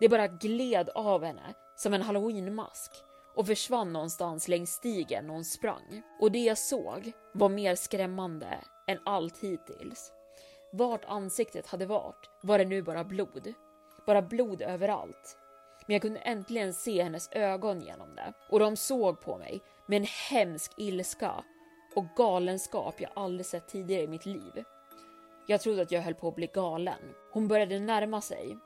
Det 0.00 0.08
bara 0.08 0.26
gled 0.26 0.90
av 0.94 1.24
henne 1.24 1.54
som 1.76 1.94
en 1.94 2.02
halloweenmask 2.02 2.92
och 3.34 3.46
försvann 3.46 3.92
någonstans 3.92 4.48
längs 4.48 4.72
stigen 4.72 5.26
när 5.26 5.34
hon 5.34 5.44
sprang. 5.44 6.02
Och 6.20 6.32
det 6.32 6.38
jag 6.38 6.58
såg 6.58 7.12
var 7.32 7.48
mer 7.48 7.74
skrämmande 7.74 8.58
än 8.86 8.98
allt 9.04 9.38
hittills. 9.38 10.12
Vart 10.72 11.04
ansiktet 11.04 11.66
hade 11.66 11.86
varit 11.86 12.30
var 12.42 12.58
det 12.58 12.64
nu 12.64 12.82
bara 12.82 13.04
blod. 13.04 13.54
Bara 14.06 14.22
blod 14.22 14.62
överallt. 14.62 15.38
Men 15.86 15.94
jag 15.94 16.02
kunde 16.02 16.20
äntligen 16.20 16.74
se 16.74 17.02
hennes 17.02 17.28
ögon 17.32 17.80
genom 17.80 18.14
det 18.14 18.32
och 18.50 18.60
de 18.60 18.76
såg 18.76 19.20
på 19.20 19.38
mig 19.38 19.60
med 19.86 19.96
en 19.96 20.06
hemsk 20.30 20.72
ilska 20.76 21.44
och 21.94 22.04
galenskap 22.16 23.00
jag 23.00 23.10
aldrig 23.16 23.46
sett 23.46 23.68
tidigare 23.68 24.02
i 24.02 24.08
mitt 24.08 24.26
liv. 24.26 24.64
Jag 25.46 25.60
trodde 25.60 25.82
att 25.82 25.92
jag 25.92 26.02
höll 26.02 26.14
på 26.14 26.28
att 26.28 26.34
bli 26.34 26.46
galen. 26.46 27.14
Hon 27.32 27.48
började 27.48 27.80
närma 27.80 28.20
sig 28.20 28.58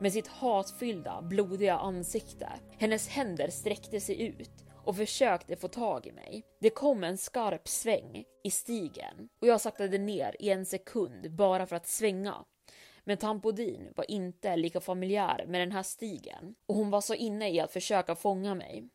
med 0.00 0.12
sitt 0.12 0.26
hatfyllda, 0.26 1.22
blodiga 1.22 1.78
ansikte. 1.78 2.48
Hennes 2.78 3.08
händer 3.08 3.48
sträckte 3.50 4.00
sig 4.00 4.22
ut 4.22 4.64
och 4.84 4.96
försökte 4.96 5.56
få 5.56 5.68
tag 5.68 6.06
i 6.06 6.12
mig. 6.12 6.44
Det 6.60 6.70
kom 6.70 7.04
en 7.04 7.18
skarp 7.18 7.68
sväng 7.68 8.24
i 8.44 8.50
stigen 8.50 9.28
och 9.40 9.46
jag 9.48 9.60
saktade 9.60 9.98
ner 9.98 10.36
i 10.40 10.50
en 10.50 10.66
sekund 10.66 11.34
bara 11.34 11.66
för 11.66 11.76
att 11.76 11.86
svänga. 11.86 12.34
Men 13.04 13.16
Tampodin 13.16 13.92
var 13.96 14.10
inte 14.10 14.56
lika 14.56 14.80
familjär 14.80 15.44
med 15.48 15.60
den 15.60 15.72
här 15.72 15.82
stigen 15.82 16.54
och 16.66 16.74
hon 16.74 16.90
var 16.90 17.00
så 17.00 17.14
inne 17.14 17.50
i 17.50 17.60
att 17.60 17.72
försöka 17.72 18.14
fånga 18.14 18.54
mig. 18.54 18.88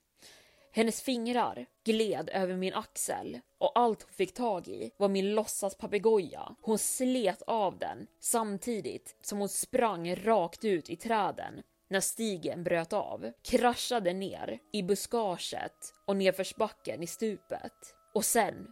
Hennes 0.73 1.01
fingrar 1.01 1.65
gled 1.85 2.29
över 2.33 2.55
min 2.55 2.73
axel 2.73 3.39
och 3.59 3.71
allt 3.75 4.03
hon 4.03 4.13
fick 4.13 4.33
tag 4.33 4.67
i 4.67 4.91
var 4.97 5.07
min 5.07 5.35
låtsaspapegoja. 5.35 6.55
Hon 6.61 6.77
slet 6.77 7.41
av 7.41 7.77
den 7.77 8.07
samtidigt 8.19 9.15
som 9.21 9.39
hon 9.39 9.49
sprang 9.49 10.15
rakt 10.15 10.65
ut 10.65 10.89
i 10.89 10.95
träden 10.95 11.61
när 11.89 11.99
stigen 11.99 12.63
bröt 12.63 12.93
av, 12.93 13.31
kraschade 13.43 14.13
ner 14.13 14.59
i 14.73 14.83
buskaget 14.83 15.93
och 16.05 16.15
nedförsbacken 16.15 17.03
i 17.03 17.07
stupet. 17.07 17.95
Och 18.13 18.25
sen 18.25 18.67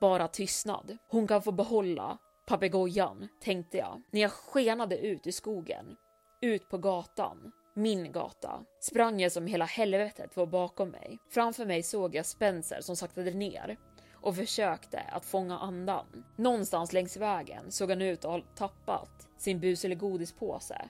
bara 0.00 0.28
tystnad. 0.28 0.98
Hon 1.08 1.26
kan 1.26 1.42
få 1.42 1.52
behålla 1.52 2.18
papegojan, 2.46 3.28
tänkte 3.40 3.76
jag 3.76 4.02
när 4.10 4.20
jag 4.20 4.32
skenade 4.32 4.98
ut 4.98 5.26
i 5.26 5.32
skogen, 5.32 5.96
ut 6.40 6.68
på 6.68 6.78
gatan 6.78 7.52
min 7.78 8.12
gata, 8.12 8.64
sprang 8.80 9.20
jag 9.20 9.32
som 9.32 9.46
hela 9.46 9.64
helvetet 9.64 10.36
var 10.36 10.46
bakom 10.46 10.88
mig. 10.88 11.18
Framför 11.30 11.66
mig 11.66 11.82
såg 11.82 12.14
jag 12.14 12.26
Spencer 12.26 12.80
som 12.80 12.96
saktade 12.96 13.30
ner 13.30 13.76
och 14.12 14.36
försökte 14.36 15.00
att 15.00 15.24
fånga 15.24 15.58
andan. 15.58 16.24
Någonstans 16.36 16.92
längs 16.92 17.16
vägen 17.16 17.72
såg 17.72 17.90
han 17.90 18.02
ut 18.02 18.24
att 18.24 18.30
ha 18.30 18.40
tappat 18.56 19.28
sin 19.38 19.60
bus 19.60 19.84
eller 19.84 19.96
godispåse 19.96 20.88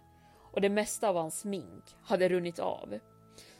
och 0.52 0.60
det 0.60 0.68
mesta 0.68 1.08
av 1.08 1.16
hans 1.16 1.40
smink 1.40 1.84
hade 2.02 2.28
runnit 2.28 2.58
av. 2.58 2.98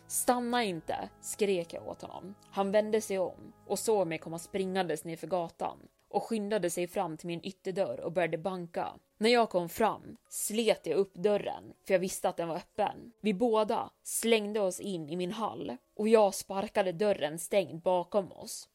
Stanna 0.07 0.65
inte, 0.65 1.09
skrek 1.21 1.73
jag 1.73 1.89
åt 1.89 2.03
honom. 2.03 2.35
Han 2.51 2.73
vände 2.73 3.01
sig 3.01 3.19
om 3.19 3.53
och 3.67 3.79
såg 3.79 4.07
mig 4.07 4.19
komma 4.19 4.39
springandes 4.39 5.05
nerför 5.05 5.27
gatan 5.27 5.79
och 6.09 6.23
skyndade 6.23 6.71
sig 6.71 6.87
fram 6.87 7.17
till 7.17 7.27
min 7.27 7.45
ytterdörr 7.45 8.01
och 8.01 8.13
började 8.13 8.39
banka. 8.39 8.89
När 9.19 9.31
jag 9.31 9.51
kom 9.51 9.69
fram 9.69 10.17
slet 10.29 10.87
jag 10.87 10.97
upp 10.97 11.15
dörren 11.15 11.75
för 11.85 11.95
jag 11.95 11.99
visste 11.99 12.29
att 12.29 12.37
den 12.37 12.49
var 12.49 12.57
öppen. 12.57 13.13
Vi 13.21 13.35
båda 13.35 13.91
slängde 14.03 14.61
oss 14.61 14.81
in 14.81 15.09
i 15.09 15.17
min 15.17 15.33
hall 15.33 15.77
och 15.97 16.09
jag 16.09 16.35
sparkade 16.35 16.93
dörren 16.93 17.39
stängd 17.39 17.83
bakom 17.83 18.33
oss 18.33 18.69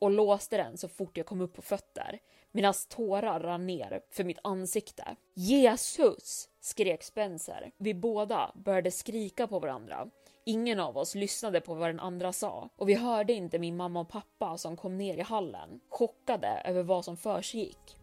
och 0.00 0.10
låste 0.10 0.56
den 0.56 0.76
så 0.76 0.88
fort 0.88 1.16
jag 1.16 1.26
kom 1.26 1.40
upp 1.40 1.54
på 1.54 1.62
fötter 1.62 2.18
medan 2.52 2.74
tårar 2.88 3.40
rann 3.40 3.66
ner 3.66 4.00
för 4.10 4.24
mitt 4.24 4.38
ansikte. 4.44 5.16
Jesus! 5.34 6.48
skrek 6.60 7.02
Spencer. 7.02 7.70
Vi 7.76 7.94
båda 7.94 8.52
började 8.54 8.90
skrika 8.90 9.46
på 9.46 9.58
varandra. 9.58 10.10
Ingen 10.44 10.80
av 10.80 10.98
oss 10.98 11.14
lyssnade 11.14 11.60
på 11.60 11.74
vad 11.74 11.88
den 11.88 12.00
andra 12.00 12.32
sa 12.32 12.68
och 12.76 12.88
vi 12.88 12.94
hörde 12.94 13.32
inte 13.32 13.58
min 13.58 13.76
mamma 13.76 14.00
och 14.00 14.08
pappa 14.08 14.58
som 14.58 14.76
kom 14.76 14.98
ner 14.98 15.16
i 15.16 15.20
hallen, 15.20 15.80
chockade 15.88 16.62
över 16.64 16.82
vad 16.82 17.04
som 17.04 17.16
försiggick. 17.16 17.96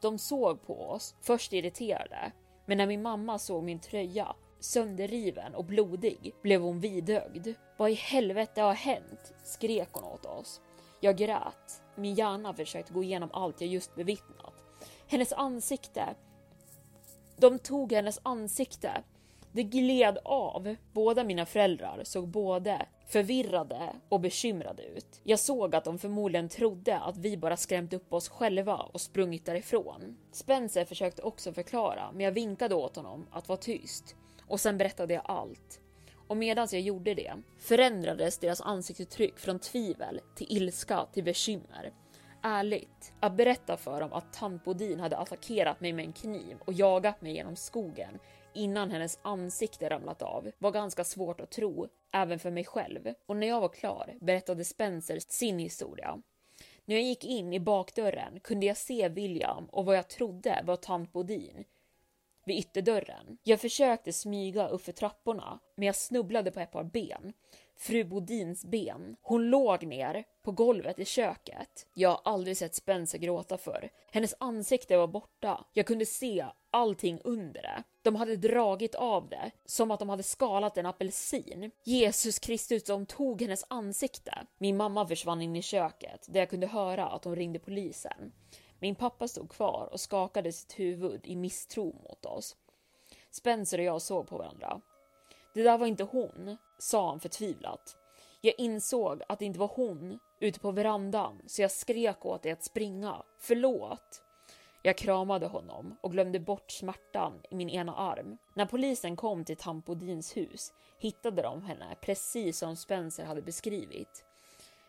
De 0.00 0.18
såg 0.18 0.66
på 0.66 0.90
oss, 0.90 1.14
först 1.22 1.52
irriterade, 1.52 2.32
men 2.66 2.78
när 2.78 2.86
min 2.86 3.02
mamma 3.02 3.38
såg 3.38 3.64
min 3.64 3.80
tröja 3.80 4.36
sönderriven 4.60 5.54
och 5.54 5.64
blodig 5.64 6.34
blev 6.42 6.62
hon 6.62 6.80
vidögd. 6.80 7.48
Vad 7.76 7.90
i 7.90 7.94
helvete 7.94 8.60
har 8.60 8.74
hänt? 8.74 9.34
skrek 9.44 9.88
hon 9.92 10.04
åt 10.04 10.26
oss. 10.26 10.60
Jag 11.00 11.16
grät. 11.16 11.82
Min 11.94 12.14
hjärna 12.14 12.54
försökte 12.54 12.92
gå 12.92 13.02
igenom 13.02 13.30
allt 13.32 13.60
jag 13.60 13.70
just 13.70 13.94
bevittnat. 13.94 14.54
Hennes 15.06 15.32
ansikte. 15.32 16.14
De 17.36 17.58
tog 17.58 17.92
hennes 17.92 18.20
ansikte. 18.22 19.02
Det 19.56 19.62
gled 19.62 20.18
av. 20.24 20.76
Båda 20.92 21.24
mina 21.24 21.46
föräldrar 21.46 22.00
såg 22.04 22.28
både 22.28 22.86
förvirrade 23.06 23.92
och 24.08 24.20
bekymrade 24.20 24.82
ut. 24.82 25.20
Jag 25.24 25.38
såg 25.38 25.74
att 25.74 25.84
de 25.84 25.98
förmodligen 25.98 26.48
trodde 26.48 26.98
att 26.98 27.16
vi 27.16 27.36
bara 27.36 27.56
skrämt 27.56 27.92
upp 27.92 28.12
oss 28.12 28.28
själva 28.28 28.76
och 28.76 29.00
sprungit 29.00 29.44
därifrån. 29.44 30.16
Spencer 30.32 30.84
försökte 30.84 31.22
också 31.22 31.52
förklara, 31.52 32.12
men 32.12 32.20
jag 32.20 32.32
vinkade 32.32 32.74
åt 32.74 32.96
honom 32.96 33.26
att 33.30 33.48
vara 33.48 33.58
tyst 33.58 34.16
och 34.46 34.60
sen 34.60 34.78
berättade 34.78 35.14
jag 35.14 35.22
allt. 35.24 35.80
Och 36.28 36.36
medan 36.36 36.68
jag 36.72 36.80
gjorde 36.80 37.14
det 37.14 37.32
förändrades 37.58 38.38
deras 38.38 38.60
ansiktsuttryck 38.60 39.38
från 39.38 39.58
tvivel 39.58 40.20
till 40.34 40.46
ilska 40.50 41.06
till 41.12 41.24
bekymmer. 41.24 41.92
Ärligt, 42.42 43.12
att 43.20 43.36
berätta 43.36 43.76
för 43.76 44.00
dem 44.00 44.12
att 44.12 44.32
tant 44.32 44.64
Bodin 44.64 45.00
hade 45.00 45.16
attackerat 45.16 45.80
mig 45.80 45.92
med 45.92 46.04
en 46.04 46.12
kniv 46.12 46.56
och 46.64 46.72
jagat 46.72 47.22
mig 47.22 47.32
genom 47.34 47.56
skogen 47.56 48.18
innan 48.56 48.90
hennes 48.90 49.18
ansikte 49.22 49.90
ramlat 49.90 50.22
av 50.22 50.50
var 50.58 50.70
ganska 50.70 51.04
svårt 51.04 51.40
att 51.40 51.50
tro, 51.50 51.88
även 52.12 52.38
för 52.38 52.50
mig 52.50 52.64
själv. 52.64 53.14
Och 53.26 53.36
när 53.36 53.46
jag 53.46 53.60
var 53.60 53.68
klar 53.68 54.14
berättade 54.20 54.64
Spencer 54.64 55.18
sin 55.18 55.58
historia. 55.58 56.22
När 56.84 56.94
jag 56.94 57.04
gick 57.04 57.24
in 57.24 57.52
i 57.52 57.60
bakdörren 57.60 58.40
kunde 58.40 58.66
jag 58.66 58.76
se 58.76 59.08
William 59.08 59.66
och 59.66 59.84
vad 59.84 59.96
jag 59.96 60.08
trodde 60.08 60.62
var 60.64 60.76
tant 60.76 61.12
Bodin 61.12 61.64
vid 62.46 62.58
ytterdörren. 62.58 63.38
Jag 63.42 63.60
försökte 63.60 64.12
smyga 64.12 64.68
uppför 64.68 64.92
trapporna, 64.92 65.58
men 65.74 65.86
jag 65.86 65.96
snubblade 65.96 66.50
på 66.50 66.60
ett 66.60 66.72
par 66.72 66.84
ben. 66.84 67.32
Fru 67.78 68.04
Bodins 68.04 68.64
ben. 68.64 69.16
Hon 69.22 69.50
låg 69.50 69.86
ner 69.86 70.24
på 70.42 70.52
golvet 70.52 70.98
i 70.98 71.04
köket. 71.04 71.86
Jag 71.94 72.08
har 72.08 72.20
aldrig 72.24 72.56
sett 72.56 72.74
Spencer 72.74 73.18
gråta 73.18 73.58
för. 73.58 73.90
Hennes 74.12 74.34
ansikte 74.40 74.96
var 74.96 75.06
borta. 75.06 75.64
Jag 75.72 75.86
kunde 75.86 76.06
se 76.06 76.46
allting 76.76 77.20
under 77.24 77.62
det. 77.62 77.82
De 78.02 78.16
hade 78.16 78.36
dragit 78.36 78.94
av 78.94 79.28
det, 79.28 79.50
som 79.64 79.90
att 79.90 79.98
de 79.98 80.08
hade 80.08 80.22
skalat 80.22 80.78
en 80.78 80.86
apelsin. 80.86 81.70
Jesus 81.84 82.38
Kristus, 82.38 82.84
de 82.84 83.06
tog 83.06 83.42
hennes 83.42 83.64
ansikte. 83.68 84.46
Min 84.58 84.76
mamma 84.76 85.06
försvann 85.06 85.42
in 85.42 85.56
i 85.56 85.62
köket, 85.62 86.26
där 86.28 86.40
jag 86.40 86.50
kunde 86.50 86.66
höra 86.66 87.06
att 87.06 87.22
de 87.22 87.36
ringde 87.36 87.58
polisen. 87.58 88.32
Min 88.80 88.94
pappa 88.94 89.28
stod 89.28 89.50
kvar 89.50 89.88
och 89.92 90.00
skakade 90.00 90.52
sitt 90.52 90.78
huvud 90.78 91.20
i 91.24 91.36
misstro 91.36 91.84
mot 91.84 92.26
oss. 92.26 92.56
Spencer 93.30 93.78
och 93.78 93.84
jag 93.84 94.02
såg 94.02 94.28
på 94.28 94.38
varandra. 94.38 94.80
Det 95.54 95.62
där 95.62 95.78
var 95.78 95.86
inte 95.86 96.04
hon, 96.04 96.56
sa 96.78 97.08
han 97.08 97.20
förtvivlat. 97.20 97.96
Jag 98.40 98.54
insåg 98.58 99.22
att 99.28 99.38
det 99.38 99.44
inte 99.44 99.58
var 99.58 99.70
hon 99.74 100.18
ute 100.40 100.60
på 100.60 100.70
verandan, 100.70 101.42
så 101.46 101.62
jag 101.62 101.70
skrek 101.70 102.26
åt 102.26 102.42
dig 102.42 102.52
att 102.52 102.64
springa. 102.64 103.22
Förlåt! 103.38 104.25
Jag 104.86 104.96
kramade 104.96 105.46
honom 105.46 105.96
och 106.00 106.12
glömde 106.12 106.40
bort 106.40 106.70
smärtan 106.70 107.40
i 107.50 107.54
min 107.54 107.70
ena 107.70 107.94
arm. 107.94 108.38
När 108.54 108.66
polisen 108.66 109.16
kom 109.16 109.44
till 109.44 109.56
Tampodins 109.56 110.36
hus 110.36 110.72
hittade 110.98 111.42
de 111.42 111.62
henne 111.62 111.96
precis 112.00 112.58
som 112.58 112.76
Spencer 112.76 113.24
hade 113.24 113.42
beskrivit. 113.42 114.24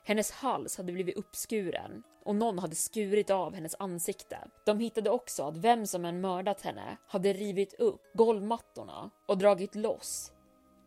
Hennes 0.03 0.31
hals 0.31 0.77
hade 0.77 0.93
blivit 0.93 1.17
uppskuren 1.17 2.03
och 2.23 2.35
någon 2.35 2.59
hade 2.59 2.75
skurit 2.75 3.29
av 3.29 3.53
hennes 3.53 3.75
ansikte. 3.79 4.37
De 4.65 4.79
hittade 4.79 5.09
också 5.09 5.43
att 5.43 5.57
vem 5.57 5.87
som 5.87 6.05
än 6.05 6.21
mördat 6.21 6.61
henne 6.61 6.97
hade 7.07 7.33
rivit 7.33 7.73
upp 7.73 8.01
golvmattorna 8.13 9.09
och 9.25 9.37
dragit 9.37 9.75
loss 9.75 10.31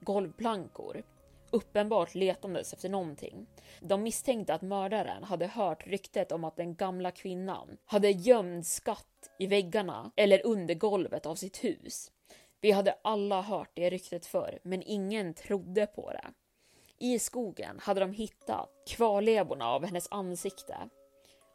golvplankor. 0.00 1.02
Uppenbart 1.50 2.14
letandes 2.14 2.72
efter 2.72 2.88
någonting. 2.88 3.46
De 3.80 4.02
misstänkte 4.02 4.54
att 4.54 4.62
mördaren 4.62 5.24
hade 5.24 5.46
hört 5.46 5.86
ryktet 5.86 6.32
om 6.32 6.44
att 6.44 6.56
den 6.56 6.74
gamla 6.74 7.10
kvinnan 7.10 7.76
hade 7.84 8.10
gömd 8.10 8.66
skatt 8.66 9.30
i 9.38 9.46
väggarna 9.46 10.12
eller 10.16 10.46
under 10.46 10.74
golvet 10.74 11.26
av 11.26 11.34
sitt 11.34 11.64
hus. 11.64 12.12
Vi 12.60 12.70
hade 12.70 12.94
alla 13.02 13.42
hört 13.42 13.70
det 13.74 13.90
ryktet 13.90 14.26
förr, 14.26 14.58
men 14.62 14.82
ingen 14.82 15.34
trodde 15.34 15.86
på 15.86 16.12
det. 16.12 16.26
I 16.98 17.18
skogen 17.18 17.78
hade 17.82 18.00
de 18.00 18.12
hittat 18.12 18.70
kvarlevorna 18.88 19.68
av 19.68 19.84
hennes 19.84 20.08
ansikte, 20.10 20.76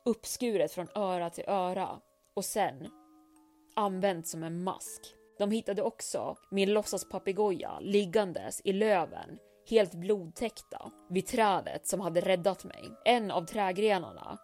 uppskuret 0.05 0.71
från 0.71 0.87
öra 0.95 1.29
till 1.29 1.43
öra 1.47 2.01
och 2.33 2.45
sen 2.45 2.87
använt 3.75 4.27
som 4.27 4.43
en 4.43 4.63
mask. 4.63 5.01
De 5.37 5.51
hittade 5.51 5.81
också 5.81 6.37
min 6.51 6.73
låtsaspapegoja 6.73 7.79
liggandes 7.79 8.61
i 8.63 8.73
löven, 8.73 9.39
helt 9.69 9.93
blodtäckta, 9.93 10.91
vid 11.09 11.27
trädet 11.27 11.87
som 11.87 12.01
hade 12.01 12.21
räddat 12.21 12.63
mig. 12.63 12.91
En 13.05 13.31
av 13.31 13.45
trädgrenarna 13.45 14.37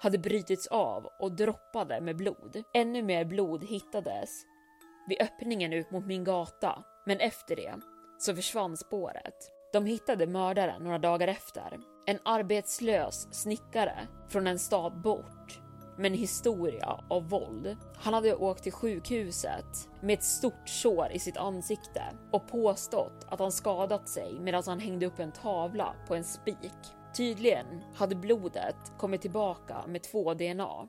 hade 0.00 0.18
brutits 0.18 0.66
av 0.66 1.06
och 1.20 1.32
droppade 1.32 2.00
med 2.00 2.16
blod. 2.16 2.62
Ännu 2.74 3.02
mer 3.02 3.24
blod 3.24 3.64
hittades 3.64 4.30
vid 5.08 5.22
öppningen 5.22 5.72
ut 5.72 5.90
mot 5.90 6.06
min 6.06 6.24
gata, 6.24 6.84
men 7.06 7.20
efter 7.20 7.56
det 7.56 7.74
så 8.18 8.34
försvann 8.34 8.76
spåret. 8.76 9.50
De 9.72 9.86
hittade 9.86 10.26
mördaren 10.26 10.82
några 10.82 10.98
dagar 10.98 11.28
efter. 11.28 11.78
En 12.06 12.18
arbetslös 12.24 13.34
snickare 13.34 14.08
från 14.28 14.46
en 14.46 14.58
stad 14.58 15.00
bort 15.00 15.60
med 16.00 16.12
en 16.12 16.18
historia 16.18 17.00
av 17.08 17.28
våld. 17.28 17.76
Han 17.96 18.14
hade 18.14 18.34
åkt 18.34 18.62
till 18.62 18.72
sjukhuset 18.72 19.88
med 20.00 20.14
ett 20.14 20.24
stort 20.24 20.68
sår 20.68 21.08
i 21.12 21.18
sitt 21.18 21.36
ansikte 21.36 22.02
och 22.32 22.48
påstått 22.48 23.26
att 23.28 23.38
han 23.38 23.52
skadat 23.52 24.08
sig 24.08 24.32
medan 24.40 24.62
han 24.66 24.80
hängde 24.80 25.06
upp 25.06 25.18
en 25.18 25.32
tavla 25.32 25.94
på 26.06 26.14
en 26.14 26.24
spik. 26.24 26.56
Tydligen 27.16 27.66
hade 27.94 28.14
blodet 28.14 28.92
kommit 28.98 29.20
tillbaka 29.20 29.84
med 29.86 30.02
två 30.02 30.34
DNA. 30.34 30.88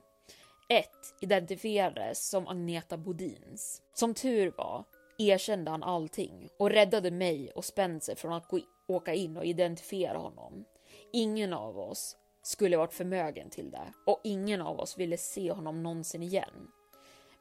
Ett 0.68 1.14
identifierades 1.20 2.28
som 2.30 2.48
Agneta 2.48 2.96
Bodins. 2.96 3.82
Som 3.94 4.14
tur 4.14 4.52
var 4.56 4.84
erkände 5.18 5.70
han 5.70 5.82
allting 5.82 6.48
och 6.58 6.70
räddade 6.70 7.10
mig 7.10 7.50
och 7.50 7.64
Spencer 7.64 8.14
från 8.14 8.32
att 8.32 8.48
gå 8.48 8.60
åka 8.88 9.14
in 9.14 9.36
och 9.36 9.44
identifiera 9.44 10.18
honom. 10.18 10.64
Ingen 11.12 11.52
av 11.52 11.78
oss 11.78 12.16
skulle 12.42 12.76
varit 12.76 12.92
förmögen 12.92 13.50
till 13.50 13.70
det 13.70 13.92
och 14.06 14.20
ingen 14.24 14.60
av 14.60 14.80
oss 14.80 14.98
ville 14.98 15.16
se 15.16 15.52
honom 15.52 15.82
någonsin 15.82 16.22
igen. 16.22 16.68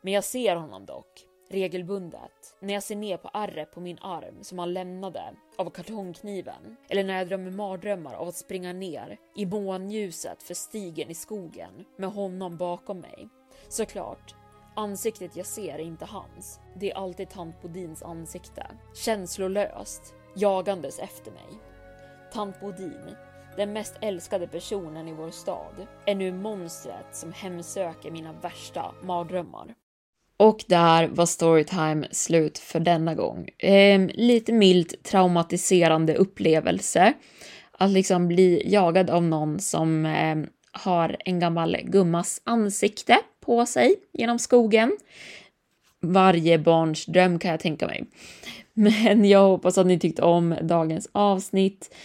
Men 0.02 0.14
jag 0.14 0.24
ser 0.24 0.56
honom 0.56 0.86
dock 0.86 1.26
regelbundet 1.52 2.56
när 2.60 2.74
jag 2.74 2.84
ser 2.84 2.96
ner 2.96 3.18
på 3.18 3.30
ärret 3.34 3.72
på 3.72 3.80
min 3.80 4.00
arm 4.02 4.44
som 4.44 4.60
han 4.60 4.74
lämnade 4.74 5.34
av 5.58 5.70
kartongkniven 5.70 6.78
eller 6.90 7.04
när 7.04 7.18
jag 7.18 7.28
drömmer 7.28 7.52
mardrömmar 7.52 8.14
av 8.14 8.28
att 8.28 8.36
springa 8.36 8.74
ner 8.74 9.18
i 9.36 9.46
månljuset 9.46 10.44
för 10.44 10.54
stigen 10.54 11.10
i 11.10 11.16
skogen 11.16 11.86
med 11.98 12.12
honom 12.12 12.58
bakom 12.58 13.00
mig. 13.00 13.30
Såklart, 13.70 14.36
ansiktet 14.76 15.36
jag 15.36 15.46
ser 15.46 15.74
är 15.74 15.80
inte 15.80 16.06
hans. 16.06 16.60
Det 16.76 16.92
är 16.92 16.96
alltid 16.96 17.30
tant 17.30 17.62
Bodins 17.62 18.04
ansikte. 18.04 18.68
Känslolöst, 18.94 20.14
jagandes 20.36 21.00
efter 21.00 21.32
mig. 21.32 21.60
Tant 22.34 22.60
Bodin, 22.60 23.16
den 23.58 23.74
mest 23.74 23.96
älskade 24.02 24.48
personen 24.48 25.08
i 25.08 25.14
vår 25.14 25.32
stad, 25.32 25.88
är 26.06 26.16
nu 26.16 26.32
monstret 26.32 27.06
som 27.12 27.34
hemsöker 27.34 28.12
mina 28.12 28.34
värsta 28.34 28.92
mardrömmar. 29.04 29.76
Och 30.38 30.64
där 30.68 31.08
var 31.08 31.26
Storytime 31.26 32.08
slut 32.12 32.58
för 32.60 32.80
denna 32.80 33.16
gång. 33.16 33.50
Eh, 33.58 34.02
lite 34.14 34.54
milt 34.54 35.04
traumatiserande 35.04 36.16
upplevelse. 36.16 37.14
Att 37.72 37.90
liksom 37.90 38.28
bli 38.28 38.64
jagad 38.66 39.10
av 39.10 39.24
någon 39.24 39.60
som 39.60 40.06
eh, 40.06 40.38
har 40.72 41.18
en 41.26 41.40
gammal 41.40 41.78
gummas 41.84 42.42
ansikte 42.44 43.18
på 43.40 43.66
sig 43.66 43.96
genom 44.14 44.40
skogen. 44.40 44.98
Varje 46.00 46.60
barns 46.60 47.06
dröm 47.06 47.40
kan 47.40 47.52
jag 47.52 47.60
tänka 47.60 47.88
mig. 47.88 48.04
Men 48.74 49.26
jag 49.26 49.48
hoppas 49.48 49.78
att 49.78 49.88
ni 49.88 50.00
tyckte 50.00 50.22
om 50.22 50.56
dagens 50.62 51.10
avsnitt. 51.12 51.96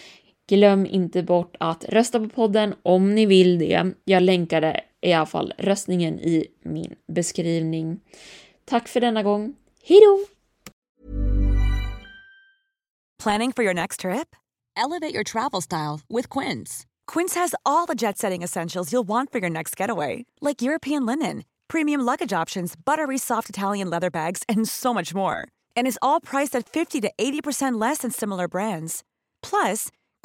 Glöm 0.49 0.87
inte 0.87 1.23
bort 1.23 1.57
att 1.61 1.85
rösta 1.85 2.21
på 2.21 2.29
podden 2.29 2.75
om 2.83 3.15
ni 3.15 3.27
vill 3.27 3.59
det. 3.59 3.93
Jag 4.05 4.23
länkade 4.23 4.81
i 5.01 5.13
alla 5.13 5.27
fall 5.27 5.53
röstningen 5.59 6.21
i 6.21 6.47
min 6.63 6.95
beskrivning. 7.09 8.01
Tack 8.65 8.89
för 8.89 9.01
denna 9.01 9.23
gång. 9.23 9.55
Hejdå! 9.83 10.19
Planning 13.23 13.53
for 13.53 13.65
your 13.65 13.75
next 13.75 14.01
trip? 14.01 14.37
Elevate 14.77 15.15
your 15.15 15.25
travel 15.25 15.63
style 15.63 16.01
with 16.09 16.29
Quince. 16.29 16.87
Quince 17.13 17.35
has 17.41 17.55
all 17.65 17.87
the 17.87 17.95
jet-setting 17.95 18.43
essentials 18.43 18.93
you'll 18.93 19.09
want 19.09 19.33
for 19.33 19.39
your 19.41 19.51
next 19.51 19.81
getaway, 19.81 20.27
like 20.41 20.63
European 20.63 21.07
linen, 21.07 21.43
premium 21.69 22.01
luggage 22.03 22.33
options, 22.43 22.77
buttery 22.77 23.19
soft 23.19 23.49
Italian 23.49 23.91
leather 23.91 24.11
bags, 24.11 24.43
and 24.49 24.69
so 24.69 24.93
much 24.95 25.15
more. 25.15 25.49
And 25.77 25.87
is 25.87 25.99
all 26.03 26.21
priced 26.21 26.55
at 26.59 26.69
50 26.69 27.01
to 27.01 27.11
80% 27.19 27.81
less 27.81 27.99
than 27.99 28.11
similar 28.11 28.49
brands. 28.49 29.03
Plus, 29.43 29.91